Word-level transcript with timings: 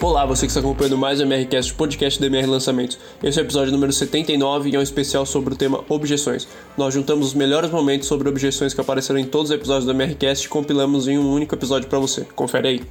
Olá, 0.00 0.24
você 0.24 0.46
que 0.46 0.52
está 0.52 0.60
acompanhando 0.60 0.96
mais 0.96 1.18
o 1.18 1.24
MRCast, 1.24 1.74
podcast 1.74 2.20
do 2.20 2.26
MR 2.26 2.46
Lançamentos. 2.46 2.96
Esse 3.20 3.40
é 3.40 3.42
o 3.42 3.44
episódio 3.44 3.72
número 3.72 3.92
79 3.92 4.70
e 4.70 4.76
é 4.76 4.78
um 4.78 4.82
especial 4.82 5.26
sobre 5.26 5.54
o 5.54 5.56
tema 5.56 5.84
objeções. 5.88 6.46
Nós 6.76 6.94
juntamos 6.94 7.28
os 7.28 7.34
melhores 7.34 7.68
momentos 7.68 8.06
sobre 8.06 8.28
objeções 8.28 8.72
que 8.72 8.80
apareceram 8.80 9.18
em 9.18 9.24
todos 9.24 9.50
os 9.50 9.56
episódios 9.56 9.86
do 9.86 9.90
MRCast 9.90 10.46
e 10.46 10.48
compilamos 10.48 11.08
em 11.08 11.18
um 11.18 11.28
único 11.32 11.52
episódio 11.52 11.88
para 11.88 11.98
você. 11.98 12.20
Confere 12.36 12.68
aí. 12.68 12.84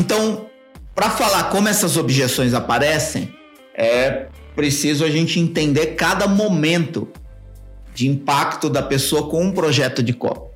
Então, 0.00 0.46
para 0.94 1.10
falar 1.10 1.50
como 1.50 1.68
essas 1.68 1.98
objeções 1.98 2.54
aparecem, 2.54 3.30
é 3.74 4.28
preciso 4.56 5.04
a 5.04 5.10
gente 5.10 5.38
entender 5.38 5.88
cada 5.96 6.26
momento 6.26 7.08
de 7.94 8.08
impacto 8.08 8.70
da 8.70 8.82
pessoa 8.82 9.28
com 9.28 9.44
um 9.44 9.52
projeto 9.52 10.02
de 10.02 10.14
copo. 10.14 10.51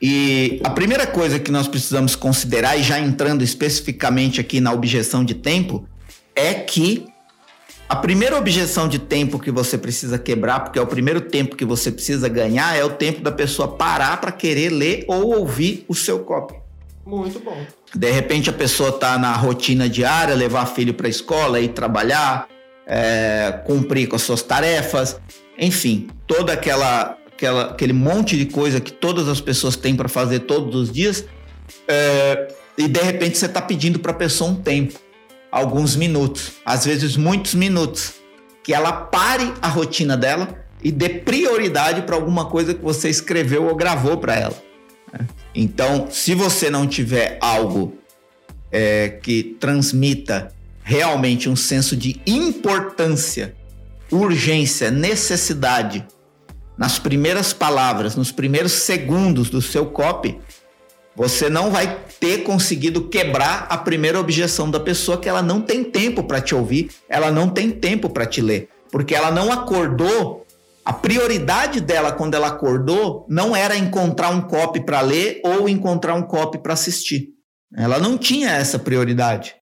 E 0.00 0.60
a 0.62 0.70
primeira 0.70 1.06
coisa 1.06 1.38
que 1.38 1.50
nós 1.50 1.66
precisamos 1.66 2.14
considerar, 2.14 2.76
e 2.78 2.82
já 2.82 3.00
entrando 3.00 3.42
especificamente 3.42 4.40
aqui 4.40 4.60
na 4.60 4.72
objeção 4.72 5.24
de 5.24 5.34
tempo, 5.34 5.88
é 6.34 6.52
que 6.52 7.06
a 7.88 7.96
primeira 7.96 8.36
objeção 8.36 8.88
de 8.88 8.98
tempo 8.98 9.38
que 9.38 9.50
você 9.50 9.78
precisa 9.78 10.18
quebrar, 10.18 10.60
porque 10.60 10.78
é 10.78 10.82
o 10.82 10.86
primeiro 10.86 11.20
tempo 11.20 11.56
que 11.56 11.64
você 11.64 11.90
precisa 11.90 12.28
ganhar, 12.28 12.76
é 12.76 12.84
o 12.84 12.90
tempo 12.90 13.20
da 13.20 13.30
pessoa 13.30 13.68
parar 13.68 14.20
para 14.20 14.32
querer 14.32 14.70
ler 14.70 15.04
ou 15.06 15.38
ouvir 15.38 15.84
o 15.88 15.94
seu 15.94 16.18
copy. 16.18 16.54
Muito 17.06 17.38
bom. 17.38 17.56
De 17.94 18.10
repente 18.10 18.50
a 18.50 18.52
pessoa 18.52 18.88
está 18.90 19.16
na 19.16 19.32
rotina 19.34 19.88
diária, 19.88 20.34
levar 20.34 20.66
filho 20.66 20.92
para 20.92 21.06
a 21.06 21.10
escola, 21.10 21.60
ir 21.60 21.68
trabalhar, 21.68 22.48
é, 22.86 23.60
cumprir 23.64 24.08
com 24.08 24.16
as 24.16 24.22
suas 24.22 24.42
tarefas, 24.42 25.16
enfim, 25.56 26.08
toda 26.26 26.52
aquela 26.52 27.16
aquela, 27.36 27.66
aquele 27.66 27.92
monte 27.92 28.36
de 28.36 28.46
coisa 28.46 28.80
que 28.80 28.90
todas 28.90 29.28
as 29.28 29.40
pessoas 29.40 29.76
têm 29.76 29.94
para 29.94 30.08
fazer 30.08 30.40
todos 30.40 30.74
os 30.74 30.90
dias, 30.90 31.24
é, 31.86 32.48
e 32.76 32.88
de 32.88 33.00
repente 33.00 33.36
você 33.36 33.46
está 33.46 33.60
pedindo 33.60 33.98
para 33.98 34.10
a 34.10 34.14
pessoa 34.14 34.50
um 34.50 34.56
tempo, 34.56 34.98
alguns 35.52 35.94
minutos, 35.94 36.52
às 36.64 36.86
vezes 36.86 37.16
muitos 37.16 37.54
minutos, 37.54 38.14
que 38.64 38.74
ela 38.74 38.92
pare 38.92 39.52
a 39.62 39.68
rotina 39.68 40.16
dela 40.16 40.64
e 40.82 40.90
dê 40.90 41.08
prioridade 41.08 42.02
para 42.02 42.16
alguma 42.16 42.46
coisa 42.46 42.74
que 42.74 42.82
você 42.82 43.08
escreveu 43.08 43.66
ou 43.66 43.76
gravou 43.76 44.16
para 44.16 44.34
ela. 44.34 44.56
Né? 45.12 45.26
Então, 45.54 46.08
se 46.10 46.34
você 46.34 46.68
não 46.68 46.86
tiver 46.86 47.38
algo 47.40 47.96
é, 48.72 49.08
que 49.08 49.56
transmita 49.60 50.52
realmente 50.82 51.48
um 51.48 51.56
senso 51.56 51.96
de 51.96 52.20
importância, 52.26 53.54
urgência, 54.10 54.90
necessidade 54.90 56.06
nas 56.76 56.98
primeiras 56.98 57.52
palavras, 57.52 58.16
nos 58.16 58.30
primeiros 58.30 58.72
segundos 58.72 59.48
do 59.48 59.62
seu 59.62 59.86
copy, 59.86 60.38
você 61.14 61.48
não 61.48 61.70
vai 61.70 61.98
ter 62.20 62.42
conseguido 62.42 63.08
quebrar 63.08 63.66
a 63.70 63.78
primeira 63.78 64.20
objeção 64.20 64.70
da 64.70 64.78
pessoa 64.78 65.18
que 65.18 65.28
ela 65.28 65.42
não 65.42 65.62
tem 65.62 65.82
tempo 65.82 66.22
para 66.22 66.40
te 66.40 66.54
ouvir, 66.54 66.90
ela 67.08 67.30
não 67.30 67.48
tem 67.48 67.70
tempo 67.70 68.10
para 68.10 68.26
te 68.26 68.42
ler, 68.42 68.68
porque 68.90 69.14
ela 69.14 69.30
não 69.30 69.50
acordou. 69.50 70.44
A 70.84 70.92
prioridade 70.92 71.80
dela 71.80 72.12
quando 72.12 72.34
ela 72.34 72.48
acordou 72.48 73.26
não 73.28 73.56
era 73.56 73.76
encontrar 73.76 74.28
um 74.28 74.42
copy 74.42 74.80
para 74.80 75.00
ler 75.00 75.40
ou 75.42 75.68
encontrar 75.68 76.14
um 76.14 76.22
copy 76.22 76.58
para 76.58 76.74
assistir. 76.74 77.30
Ela 77.74 77.98
não 77.98 78.16
tinha 78.16 78.50
essa 78.50 78.78
prioridade. 78.78 79.56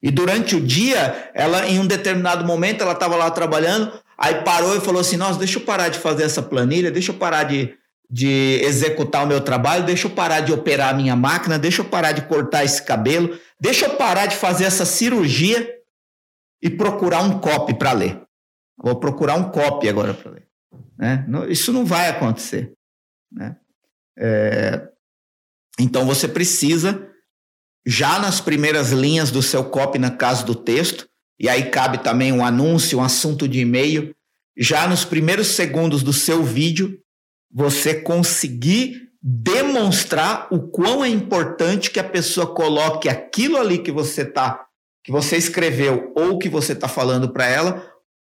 E 0.00 0.10
durante 0.10 0.54
o 0.54 0.60
dia, 0.60 1.30
ela 1.34 1.66
em 1.66 1.80
um 1.80 1.86
determinado 1.86 2.44
momento 2.44 2.82
ela 2.82 2.92
estava 2.92 3.16
lá 3.16 3.28
trabalhando, 3.30 3.92
Aí 4.18 4.42
parou 4.42 4.76
e 4.76 4.80
falou 4.80 5.00
assim: 5.00 5.16
Nossa, 5.16 5.38
deixa 5.38 5.58
eu 5.58 5.64
parar 5.64 5.88
de 5.88 5.98
fazer 5.98 6.24
essa 6.24 6.42
planilha, 6.42 6.90
deixa 6.90 7.12
eu 7.12 7.16
parar 7.16 7.44
de, 7.44 7.74
de 8.10 8.60
executar 8.64 9.24
o 9.24 9.28
meu 9.28 9.40
trabalho, 9.40 9.86
deixa 9.86 10.08
eu 10.08 10.10
parar 10.10 10.40
de 10.40 10.52
operar 10.52 10.92
a 10.92 10.96
minha 10.96 11.14
máquina, 11.14 11.58
deixa 11.58 11.82
eu 11.82 11.84
parar 11.84 12.12
de 12.12 12.22
cortar 12.22 12.64
esse 12.64 12.82
cabelo, 12.82 13.38
deixa 13.60 13.86
eu 13.86 13.96
parar 13.96 14.26
de 14.26 14.34
fazer 14.34 14.64
essa 14.64 14.84
cirurgia 14.84 15.78
e 16.60 16.68
procurar 16.68 17.22
um 17.22 17.38
copy 17.38 17.74
para 17.74 17.92
ler. 17.92 18.20
Vou 18.76 18.96
procurar 18.96 19.36
um 19.36 19.50
copy 19.50 19.88
agora 19.88 20.12
para 20.12 20.32
ler. 20.32 20.48
Né? 20.98 21.24
Isso 21.48 21.72
não 21.72 21.84
vai 21.84 22.08
acontecer. 22.08 22.72
Né? 23.30 23.56
É... 24.18 24.88
Então 25.78 26.04
você 26.04 26.26
precisa, 26.26 27.08
já 27.86 28.18
nas 28.18 28.40
primeiras 28.40 28.90
linhas 28.90 29.30
do 29.30 29.42
seu 29.42 29.64
copy, 29.64 29.98
na 29.98 30.10
casa 30.10 30.44
do 30.44 30.56
texto, 30.56 31.07
e 31.38 31.48
aí 31.48 31.70
cabe 31.70 31.98
também 31.98 32.32
um 32.32 32.44
anúncio, 32.44 32.98
um 32.98 33.04
assunto 33.04 33.46
de 33.46 33.60
e-mail. 33.60 34.14
Já 34.56 34.88
nos 34.88 35.04
primeiros 35.04 35.48
segundos 35.48 36.02
do 36.02 36.12
seu 36.12 36.42
vídeo, 36.42 36.98
você 37.50 37.94
conseguir 37.94 39.08
demonstrar 39.22 40.48
o 40.50 40.68
quão 40.68 41.04
é 41.04 41.08
importante 41.08 41.90
que 41.90 42.00
a 42.00 42.04
pessoa 42.04 42.54
coloque 42.54 43.08
aquilo 43.08 43.56
ali 43.56 43.78
que 43.78 43.92
você 43.92 44.24
tá, 44.24 44.66
que 45.04 45.12
você 45.12 45.36
escreveu 45.36 46.12
ou 46.16 46.38
que 46.38 46.48
você 46.48 46.72
está 46.72 46.88
falando 46.88 47.32
para 47.32 47.46
ela 47.46 47.92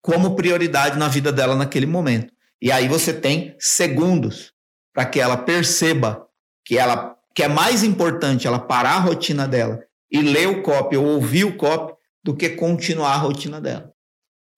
como 0.03 0.37
prioridade 0.37 0.99
na 0.99 1.09
vida 1.09 1.33
dela 1.33 1.55
naquele 1.55 1.87
momento. 1.87 2.33
E 2.61 2.73
aí 2.73 2.89
você 2.89 3.13
tem 3.13 3.55
segundos 3.59 4.53
para 4.93 5.05
que 5.05 5.21
ela 5.21 5.37
perceba 5.37 6.27
que 6.65 6.77
ela 6.77 7.17
que 7.35 7.45
é 7.45 7.49
mais 7.49 7.85
importante 7.85 8.49
ela 8.49 8.59
parar 8.59 8.97
a 8.97 9.01
rotina 9.01 9.47
dela 9.47 9.81
e 10.11 10.21
ler 10.21 10.49
o 10.49 10.63
copy 10.63 10.97
ou 10.97 11.07
ouvir 11.07 11.45
o 11.45 11.57
copy 11.57 11.95
do 12.29 12.37
que 12.37 12.51
continuar 12.51 13.15
a 13.15 13.17
rotina 13.17 13.59
dela. 13.59 13.91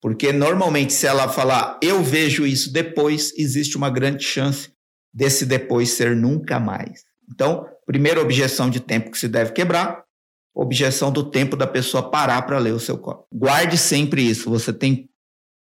Porque 0.01 0.33
normalmente, 0.33 0.91
se 0.91 1.07
ela 1.07 1.29
falar 1.29 1.79
eu 1.81 2.03
vejo 2.03 2.45
isso 2.45 2.69
depois, 2.69 3.31
existe 3.37 3.77
uma 3.77 3.89
grande 3.89 4.25
chance 4.25 4.73
desse 5.13 5.45
depois 5.45 5.91
ser 5.91 6.13
nunca 6.13 6.59
mais. 6.59 7.05
Então, 7.31 7.65
primeira 7.85 8.19
objeção 8.19 8.69
de 8.69 8.81
tempo 8.81 9.09
que 9.09 9.17
se 9.17 9.29
deve 9.29 9.53
quebrar, 9.53 10.03
objeção 10.53 11.13
do 11.13 11.31
tempo 11.31 11.55
da 11.55 11.65
pessoa 11.65 12.11
parar 12.11 12.41
para 12.41 12.59
ler 12.59 12.73
o 12.73 12.79
seu 12.79 12.97
código. 12.97 13.25
Guarde 13.33 13.77
sempre 13.77 14.21
isso. 14.21 14.49
Você 14.49 14.73
tem 14.73 15.09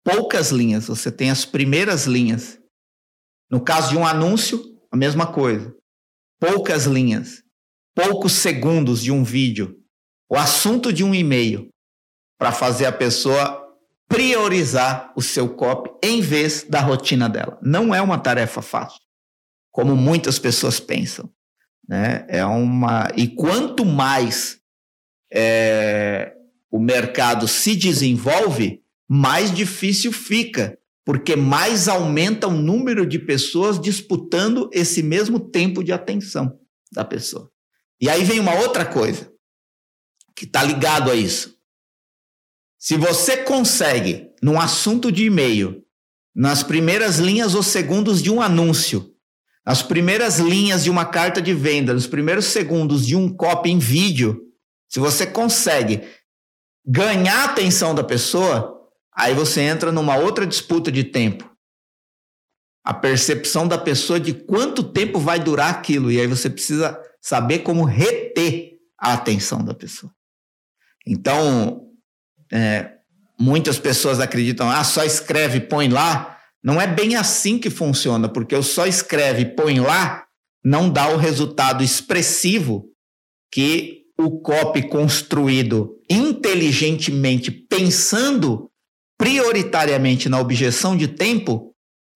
poucas 0.03 0.51
linhas, 0.51 0.87
você 0.87 1.13
tem 1.13 1.31
as 1.31 1.45
primeiras 1.45 2.07
linhas. 2.07 2.59
No 3.51 3.61
caso 3.61 3.91
de 3.91 3.99
um 3.99 4.07
anúncio, 4.07 4.63
a 4.91 4.97
mesma 4.97 5.31
coisa. 5.31 5.77
Poucas 6.41 6.87
linhas, 6.87 7.43
poucos 7.95 8.33
segundos 8.33 9.03
de 9.03 9.13
um 9.13 9.23
vídeo, 9.23 9.77
o 10.31 10.37
assunto 10.37 10.91
de 10.91 11.05
um 11.05 11.15
e-mail 11.15 11.69
para 12.39 12.53
fazer 12.53 12.87
a 12.87 12.93
pessoa 12.93 13.67
priorizar 14.09 15.13
o 15.15 15.21
seu 15.21 15.49
copy 15.51 15.91
em 16.03 16.21
vez 16.21 16.63
da 16.63 16.81
rotina 16.81 17.29
dela. 17.29 17.59
Não 17.61 17.95
é 17.95 18.01
uma 18.01 18.19
tarefa 18.19 18.63
fácil, 18.63 19.01
como 19.71 19.95
muitas 19.95 20.39
pessoas 20.39 20.81
pensam. 20.81 21.29
Né? 21.87 22.25
É 22.29 22.45
uma 22.45 23.11
e 23.17 23.29
quanto 23.29 23.85
mais 23.85 24.59
é, 25.33 26.35
o 26.71 26.79
mercado 26.79 27.49
se 27.49 27.75
desenvolve, 27.75 28.83
mais 29.09 29.55
difícil 29.55 30.13
fica, 30.13 30.79
porque 31.05 31.35
mais 31.35 31.89
aumenta 31.89 32.47
o 32.47 32.53
número 32.53 33.07
de 33.07 33.19
pessoas 33.19 33.81
disputando 33.81 34.69
esse 34.73 35.03
mesmo 35.03 35.41
tempo 35.41 35.83
de 35.83 35.93
atenção 35.93 36.59
da 36.93 37.05
pessoa. 37.05 37.51
E 38.01 38.09
aí 38.09 38.23
vem 38.25 38.39
uma 38.39 38.55
outra 38.55 38.85
coisa 38.85 39.33
que 40.37 40.45
está 40.45 40.63
ligado 40.63 41.11
a 41.11 41.15
isso. 41.15 41.58
Se 42.79 42.97
você 42.97 43.39
consegue, 43.39 44.31
num 44.41 44.61
assunto 44.61 45.11
de 45.11 45.25
e-mail, 45.25 45.85
nas 46.35 46.63
primeiras 46.63 47.19
linhas 47.19 47.57
ou 47.57 47.63
segundos 47.63 48.23
de 48.23 48.31
um 48.31 48.41
anúncio, 48.41 49.13
nas 49.67 49.83
primeiras 49.83 50.39
linhas 50.39 50.85
de 50.85 50.91
uma 50.91 51.05
carta 51.05 51.43
de 51.43 51.53
venda, 51.53 51.93
nos 51.93 52.07
primeiros 52.07 52.47
segundos 52.47 53.05
de 53.05 53.17
um 53.17 53.29
copy 53.29 53.71
em 53.71 53.79
vídeo, 53.79 54.41
se 54.89 55.01
você 55.01 55.27
consegue 55.27 56.09
ganhar 56.87 57.41
a 57.41 57.45
atenção 57.47 57.95
da 57.95 58.05
pessoa, 58.05 58.89
aí 59.13 59.35
você 59.35 59.61
entra 59.61 59.91
numa 59.91 60.17
outra 60.17 60.47
disputa 60.47 60.91
de 60.91 61.03
tempo. 61.03 61.51
A 62.85 62.95
percepção 62.95 63.67
da 63.67 63.77
pessoa 63.77 64.19
de 64.19 64.33
quanto 64.33 64.83
tempo 64.85 65.19
vai 65.19 65.39
durar 65.39 65.69
aquilo. 65.69 66.11
E 66.11 66.19
aí 66.19 66.27
você 66.27 66.49
precisa 66.49 66.99
saber 67.21 67.59
como 67.59 67.85
reter 67.85 68.79
a 68.97 69.13
atenção 69.13 69.63
da 69.63 69.75
pessoa. 69.75 70.11
Então, 71.07 71.88
é, 72.53 72.93
muitas 73.39 73.79
pessoas 73.79 74.21
acreditam, 74.21 74.71
ah, 74.71 74.85
só 74.85 75.05
escreve, 75.05 75.61
põe 75.61 75.89
lá. 75.89 76.39
Não 76.63 76.81
é 76.81 76.87
bem 76.87 77.15
assim 77.17 77.59
que 77.59 77.71
funciona, 77.71 78.29
porque 78.29 78.55
o 78.55 78.63
só 78.63 78.87
escreve, 78.87 79.45
põe 79.45 79.81
lá, 79.81 80.25
não 80.65 80.91
dá 80.91 81.09
o 81.09 81.17
resultado 81.17 81.85
expressivo 81.85 82.87
que 83.51 84.03
o 84.19 84.41
copy 84.41 84.89
construído 84.89 85.97
inteligentemente, 86.11 87.51
pensando 87.51 88.71
prioritariamente 89.17 90.29
na 90.29 90.41
objeção 90.41 90.97
de 90.97 91.09
tempo, 91.09 91.75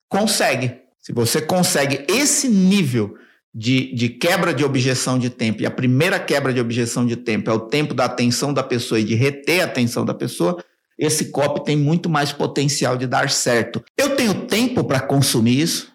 consegue. 0.09 0.81
Se 0.99 1.13
você 1.13 1.41
consegue 1.43 2.05
esse 2.09 2.49
nível 2.49 3.17
de, 3.55 3.95
de 3.95 4.09
quebra 4.09 4.55
de 4.55 4.65
objeção 4.65 5.19
de 5.19 5.29
tempo, 5.29 5.63
e 5.63 5.67
a 5.67 5.71
primeira 5.71 6.19
quebra 6.19 6.53
de 6.53 6.61
objeção 6.61 7.07
de 7.07 7.17
tempo 7.17 7.51
é 7.51 7.53
o 7.53 7.61
tempo 7.61 7.93
da 7.93 8.07
atenção 8.07 8.53
da 8.53 8.63
pessoa 8.63 8.99
e 8.99 9.05
de 9.05 9.15
reter 9.15 9.61
a 9.61 9.65
atenção 9.65 10.05
da 10.05 10.15
pessoa, 10.15 10.63
esse 10.99 11.31
copy 11.31 11.65
tem 11.65 11.77
muito 11.77 12.09
mais 12.09 12.33
potencial 12.33 12.97
de 12.97 13.07
dar 13.07 13.29
certo. 13.31 13.85
Eu 13.97 14.17
tenho 14.17 14.47
tempo 14.47 14.85
para 14.85 15.01
consumir 15.01 15.61
isso? 15.61 15.93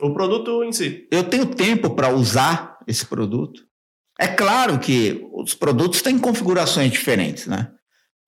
O 0.00 0.12
produto 0.12 0.64
em 0.64 0.72
si. 0.72 1.06
Eu 1.10 1.24
tenho 1.24 1.46
tempo 1.46 1.90
para 1.90 2.12
usar 2.12 2.78
esse 2.86 3.04
produto? 3.06 3.62
É 4.18 4.26
claro 4.26 4.78
que 4.78 5.26
os 5.32 5.54
produtos 5.54 6.02
têm 6.02 6.18
configurações 6.18 6.90
diferentes, 6.90 7.46
né? 7.46 7.70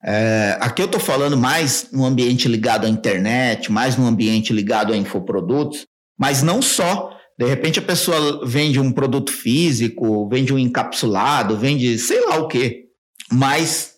É, 0.04 0.58
aqui 0.60 0.82
eu 0.82 0.86
estou 0.86 1.00
falando 1.00 1.36
mais 1.36 1.88
no 1.92 2.04
ambiente 2.04 2.48
ligado 2.48 2.86
à 2.86 2.88
internet, 2.88 3.70
mais 3.70 3.96
no 3.96 4.06
ambiente 4.06 4.52
ligado 4.52 4.92
a 4.92 4.96
infoprodutos, 4.96 5.86
mas 6.18 6.42
não 6.42 6.60
só. 6.60 7.16
De 7.42 7.48
repente 7.48 7.80
a 7.80 7.82
pessoa 7.82 8.46
vende 8.46 8.78
um 8.78 8.92
produto 8.92 9.32
físico, 9.32 10.28
vende 10.28 10.54
um 10.54 10.58
encapsulado, 10.58 11.56
vende 11.56 11.98
sei 11.98 12.24
lá 12.24 12.36
o 12.36 12.46
quê. 12.46 12.84
Mas 13.32 13.94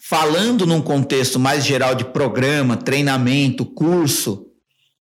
falando 0.00 0.64
num 0.64 0.80
contexto 0.80 1.36
mais 1.36 1.64
geral 1.64 1.96
de 1.96 2.04
programa, 2.04 2.76
treinamento, 2.76 3.66
curso, 3.66 4.46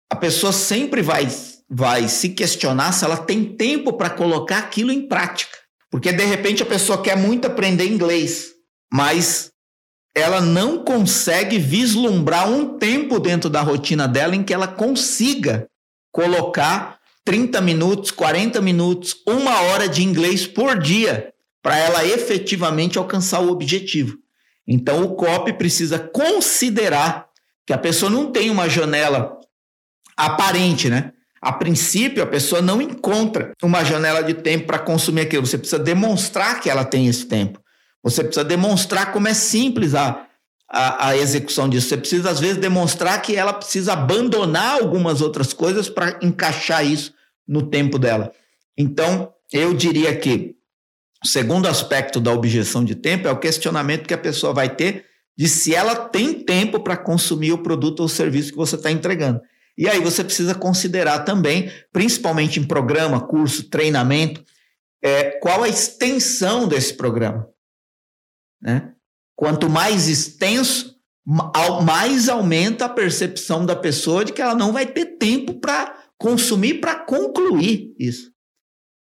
a 0.08 0.16
pessoa 0.16 0.54
sempre 0.54 1.02
vai, 1.02 1.28
vai 1.68 2.08
se 2.08 2.30
questionar 2.30 2.92
se 2.92 3.06
ela 3.06 3.18
tem 3.18 3.56
tempo 3.56 3.94
para 3.94 4.12
colocar 4.12 4.60
aquilo 4.60 4.92
em 4.92 5.08
prática. 5.08 5.58
Porque 5.90 6.14
de 6.14 6.24
repente 6.24 6.62
a 6.62 6.68
pessoa 6.68 7.02
quer 7.02 7.18
muito 7.18 7.48
aprender 7.48 7.88
inglês, 7.88 8.52
mas 8.94 9.50
ela 10.16 10.42
não 10.42 10.84
consegue 10.84 11.58
vislumbrar 11.58 12.48
um 12.48 12.78
tempo 12.78 13.20
dentro 13.20 13.50
da 13.50 13.62
rotina 13.62 14.08
dela 14.08 14.36
em 14.36 14.44
que 14.44 14.54
ela 14.54 14.68
consiga 14.68 15.68
colocar 16.12 17.01
30 17.32 17.62
minutos, 17.62 18.12
40 18.12 18.60
minutos, 18.60 19.16
uma 19.26 19.62
hora 19.62 19.88
de 19.88 20.04
inglês 20.04 20.46
por 20.46 20.78
dia 20.78 21.32
para 21.64 21.78
ela 21.78 22.06
efetivamente 22.06 22.98
alcançar 22.98 23.40
o 23.40 23.50
objetivo. 23.50 24.18
Então 24.68 25.02
o 25.02 25.16
COP 25.16 25.54
precisa 25.54 25.98
considerar 25.98 27.28
que 27.66 27.72
a 27.72 27.78
pessoa 27.78 28.12
não 28.12 28.34
tem 28.34 28.50
uma 28.50 28.68
janela 28.68 29.40
aparente, 30.18 30.90
né? 30.90 31.14
A 31.42 31.54
princípio, 31.54 32.22
a 32.22 32.28
pessoa 32.28 32.62
não 32.62 32.82
encontra 32.82 33.54
uma 33.64 33.82
janela 33.86 34.22
de 34.22 34.34
tempo 34.34 34.68
para 34.68 34.80
consumir 34.80 35.22
aquilo. 35.22 35.48
Você 35.48 35.58
precisa 35.58 35.80
demonstrar 35.80 36.60
que 36.60 36.70
ela 36.70 36.84
tem 36.84 37.08
esse 37.08 37.28
tempo. 37.28 37.62
Você 38.04 38.26
precisa 38.26 38.44
demonstrar 38.44 39.14
como 39.14 39.30
é 39.30 39.34
simples 39.34 39.96
a, 39.96 40.28
a, 40.70 41.08
a 41.08 41.18
execução 41.18 41.70
disso. 41.70 41.88
Você 41.88 41.96
precisa, 41.96 42.30
às 42.30 42.42
vezes, 42.42 42.58
demonstrar 42.58 43.22
que 43.22 43.38
ela 43.38 43.54
precisa 43.54 43.94
abandonar 43.94 44.82
algumas 44.82 45.22
outras 45.22 45.54
coisas 45.54 45.88
para 45.88 46.20
encaixar 46.22 46.86
isso 46.86 47.21
no 47.52 47.70
tempo 47.70 48.00
dela. 48.00 48.32
Então, 48.78 49.34
eu 49.52 49.74
diria 49.74 50.18
que 50.18 50.56
o 51.22 51.28
segundo 51.28 51.68
aspecto 51.68 52.22
da 52.22 52.32
objeção 52.32 52.86
de 52.86 52.96
tempo 52.96 53.28
é 53.28 53.32
o 53.32 53.40
questionamento 53.40 54.08
que 54.08 54.14
a 54.14 54.18
pessoa 54.18 54.54
vai 54.54 54.74
ter 54.74 55.06
de 55.38 55.50
se 55.50 55.76
ela 55.76 55.96
tem 55.96 56.34
tempo 56.46 56.80
para 56.80 56.96
consumir 56.96 57.52
o 57.52 57.62
produto 57.62 58.00
ou 58.00 58.08
serviço 58.08 58.52
que 58.52 58.58
você 58.58 58.78
está 58.78 58.90
entregando. 58.90 59.42
E 59.78 59.90
aí 59.90 60.00
você 60.00 60.24
precisa 60.24 60.56
considerar 60.56 61.20
também, 61.26 61.70
principalmente 61.92 62.58
em 62.58 62.64
programa, 62.64 63.20
curso, 63.20 63.70
treinamento, 63.70 64.44
é, 65.04 65.32
qual 65.40 65.64
a 65.64 65.70
extensão 65.70 66.70
desse 66.70 66.94
programa. 66.94 67.50
Né? 68.62 68.94
Quanto 69.36 69.70
mais 69.70 70.08
extenso, 70.08 70.96
mais 71.84 72.30
aumenta 72.30 72.86
a 72.86 72.90
percepção 72.90 73.66
da 73.66 73.76
pessoa 73.76 74.24
de 74.24 74.32
que 74.32 74.42
ela 74.42 74.56
não 74.56 74.72
vai 74.72 74.86
ter 74.86 75.18
tempo 75.18 75.56
para 75.56 76.02
consumir, 76.22 76.76
para 76.76 76.96
concluir 76.96 77.96
isso. 78.00 78.32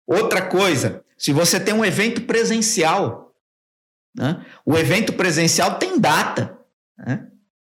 Outra 0.04 0.42
coisa, 0.42 1.04
se 1.16 1.32
você 1.32 1.58
tem 1.60 1.72
um 1.72 1.84
evento 1.84 2.22
presencial, 2.22 3.32
né? 4.14 4.44
o 4.64 4.76
evento 4.76 5.12
presencial 5.12 5.78
tem 5.78 6.00
data. 6.00 6.58
Né? 6.98 7.26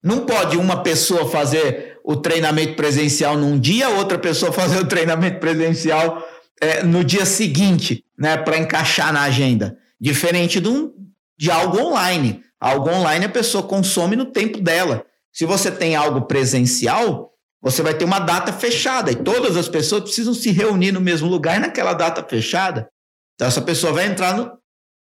Não 0.02 0.26
pode 0.26 0.58
uma 0.58 0.82
pessoa 0.82 1.30
fazer 1.30 2.00
o 2.06 2.16
treinamento 2.16 2.76
presencial 2.76 3.38
num 3.38 3.60
dia, 3.60 3.90
outra 3.90 4.18
pessoa 4.18 4.54
fazer 4.54 4.80
o 4.80 4.88
treinamento 4.88 5.40
presencial 5.40 6.26
é, 6.62 6.82
no 6.84 7.04
dia 7.04 7.26
seguinte, 7.26 8.06
né, 8.18 8.38
para 8.38 8.58
encaixar 8.58 9.12
na 9.12 9.24
agenda. 9.24 9.78
Diferente 10.00 10.62
de 10.62 10.70
um, 10.70 10.94
de 11.38 11.52
algo 11.52 11.78
online. 11.80 12.44
Algo 12.60 12.90
online 12.90 13.26
a 13.26 13.30
pessoa 13.30 13.68
consome 13.68 14.16
no 14.16 14.26
tempo 14.26 14.62
dela. 14.62 15.06
Se 15.34 15.46
você 15.46 15.70
tem 15.70 15.96
algo 15.96 16.22
presencial, 16.22 17.37
você 17.62 17.82
vai 17.82 17.94
ter 17.94 18.06
uma 18.06 18.20
data 18.20 18.54
fechada 18.54 19.12
e 19.12 19.16
todas 19.16 19.58
as 19.58 19.68
pessoas 19.68 20.04
precisam 20.04 20.34
se 20.34 20.52
reunir 20.52 20.92
no 20.92 21.02
mesmo 21.02 21.28
lugar 21.28 21.60
naquela 21.60 21.94
data 21.94 22.24
fechada. 22.24 22.90
Então 23.36 23.48
essa 23.48 23.62
pessoa 23.62 23.94
vai 23.94 24.06
entrar 24.06 24.36
no, 24.36 24.52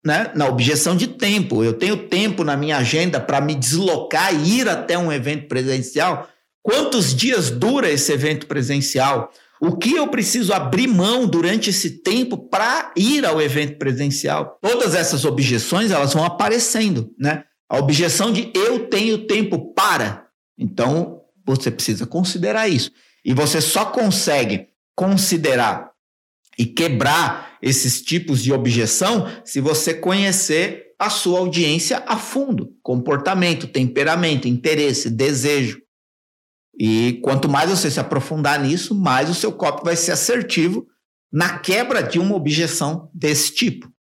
né, 0.04 0.30
na 0.34 0.46
objeção 0.46 0.96
de 0.96 1.06
tempo. 1.06 1.64
Eu 1.64 1.72
tenho 1.72 2.08
tempo 2.08 2.44
na 2.44 2.56
minha 2.56 2.76
agenda 2.76 3.18
para 3.18 3.40
me 3.40 3.54
deslocar 3.54 4.34
e 4.34 4.60
ir 4.60 4.68
até 4.68 4.98
um 4.98 5.12
evento 5.12 5.48
presencial. 5.48 6.28
Quantos 6.62 7.14
dias 7.14 7.50
dura 7.50 7.90
esse 7.90 8.12
evento 8.12 8.46
presencial? 8.46 9.30
O 9.60 9.76
que 9.76 9.94
eu 9.94 10.08
preciso 10.08 10.52
abrir 10.52 10.86
mão 10.86 11.26
durante 11.26 11.70
esse 11.70 12.02
tempo 12.02 12.36
para 12.36 12.92
ir 12.96 13.24
ao 13.24 13.40
evento 13.40 13.78
presencial? 13.78 14.58
Todas 14.60 14.94
essas 14.94 15.24
objeções 15.24 15.90
elas 15.90 16.12
vão 16.12 16.24
aparecendo, 16.24 17.10
né? 17.18 17.44
A 17.68 17.78
objeção 17.78 18.30
de 18.30 18.50
eu 18.54 18.88
tenho 18.88 19.26
tempo 19.26 19.72
para. 19.72 20.26
Então, 20.58 21.23
você 21.44 21.70
precisa 21.70 22.06
considerar 22.06 22.68
isso. 22.68 22.90
E 23.24 23.32
você 23.32 23.60
só 23.60 23.86
consegue 23.86 24.68
considerar 24.94 25.90
e 26.58 26.64
quebrar 26.66 27.56
esses 27.60 28.02
tipos 28.02 28.42
de 28.42 28.52
objeção 28.52 29.26
se 29.44 29.60
você 29.60 29.94
conhecer 29.94 30.94
a 30.98 31.10
sua 31.10 31.40
audiência 31.40 32.02
a 32.06 32.16
fundo, 32.16 32.72
comportamento, 32.82 33.66
temperamento, 33.66 34.46
interesse, 34.46 35.10
desejo. 35.10 35.80
E 36.78 37.20
quanto 37.22 37.48
mais 37.48 37.70
você 37.70 37.90
se 37.90 38.00
aprofundar 38.00 38.60
nisso, 38.60 38.94
mais 38.94 39.28
o 39.28 39.34
seu 39.34 39.52
copy 39.52 39.84
vai 39.84 39.96
ser 39.96 40.12
assertivo 40.12 40.86
na 41.32 41.58
quebra 41.58 42.02
de 42.02 42.18
uma 42.18 42.34
objeção 42.34 43.10
desse 43.12 43.54
tipo. 43.54 43.93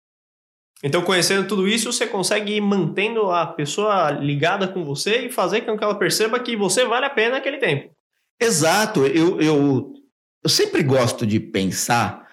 Então, 0.83 1.03
conhecendo 1.03 1.47
tudo 1.47 1.69
isso, 1.69 1.93
você 1.93 2.07
consegue 2.07 2.55
ir 2.55 2.61
mantendo 2.61 3.31
a 3.31 3.47
pessoa 3.47 4.11
ligada 4.11 4.67
com 4.67 4.85
você 4.85 5.27
e 5.27 5.33
fazer 5.33 5.61
com 5.61 5.79
que 5.79 5.85
ela 5.85 5.99
perceba 5.99 6.41
que 6.41 6.57
você 6.57 6.85
vale 6.85 7.07
a 7.07 7.11
pena 7.11 7.37
aquele 7.37 7.59
tempo. 7.59 7.95
Exato. 8.41 9.07
Eu, 9.07 9.41
eu, 9.41 9.95
eu 10.43 10.51
sempre 10.51 10.83
gosto 10.83 11.25
de 11.25 11.39
pensar. 11.39 12.29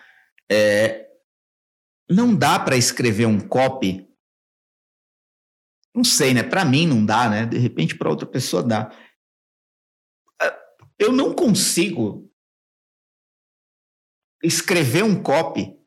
É, 0.51 1.07
não 2.10 2.36
dá 2.36 2.57
para 2.57 2.75
escrever 2.75 3.28
um 3.28 3.40
copy. 3.40 4.07
Não 5.94 6.04
sei, 6.04 6.34
né? 6.34 6.42
Para 6.42 6.66
mim 6.66 6.88
não 6.88 7.06
dá, 7.06 7.30
né? 7.30 7.45
De 7.45 7.57
repente 7.60 7.95
para 7.95 8.10
outra 8.10 8.25
pessoa 8.25 8.63
dá 8.63 8.92
eu 11.00 11.13
não 11.13 11.34
consigo 11.34 12.30
escrever 14.44 15.04
um 15.04 15.24
copy 15.24 15.79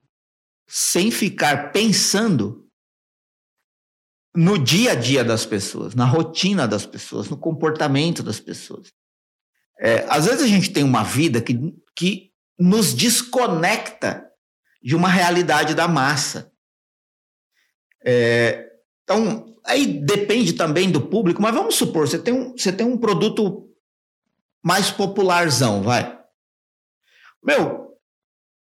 sem 0.74 1.10
ficar 1.10 1.70
pensando 1.70 2.66
no 4.34 4.56
dia 4.56 4.92
a 4.92 4.94
dia 4.94 5.22
das 5.22 5.44
pessoas, 5.44 5.94
na 5.94 6.06
rotina 6.06 6.66
das 6.66 6.86
pessoas, 6.86 7.28
no 7.28 7.36
comportamento 7.36 8.22
das 8.22 8.40
pessoas. 8.40 8.90
É, 9.78 10.06
às 10.08 10.24
vezes 10.24 10.40
a 10.40 10.46
gente 10.46 10.72
tem 10.72 10.82
uma 10.82 11.02
vida 11.02 11.42
que, 11.42 11.58
que 11.94 12.32
nos 12.58 12.94
desconecta 12.94 14.26
de 14.82 14.96
uma 14.96 15.10
realidade 15.10 15.74
da 15.74 15.86
massa. 15.86 16.50
É, 18.02 18.72
então, 19.02 19.54
aí 19.66 19.86
depende 19.86 20.54
também 20.54 20.90
do 20.90 21.06
público, 21.06 21.42
mas 21.42 21.54
vamos 21.54 21.74
supor, 21.74 22.08
você 22.08 22.18
tem 22.18 22.32
um, 22.32 22.56
você 22.56 22.72
tem 22.72 22.86
um 22.86 22.96
produto 22.96 23.68
mais 24.64 24.90
popularzão, 24.90 25.82
vai. 25.82 26.18
Meu, 27.44 27.91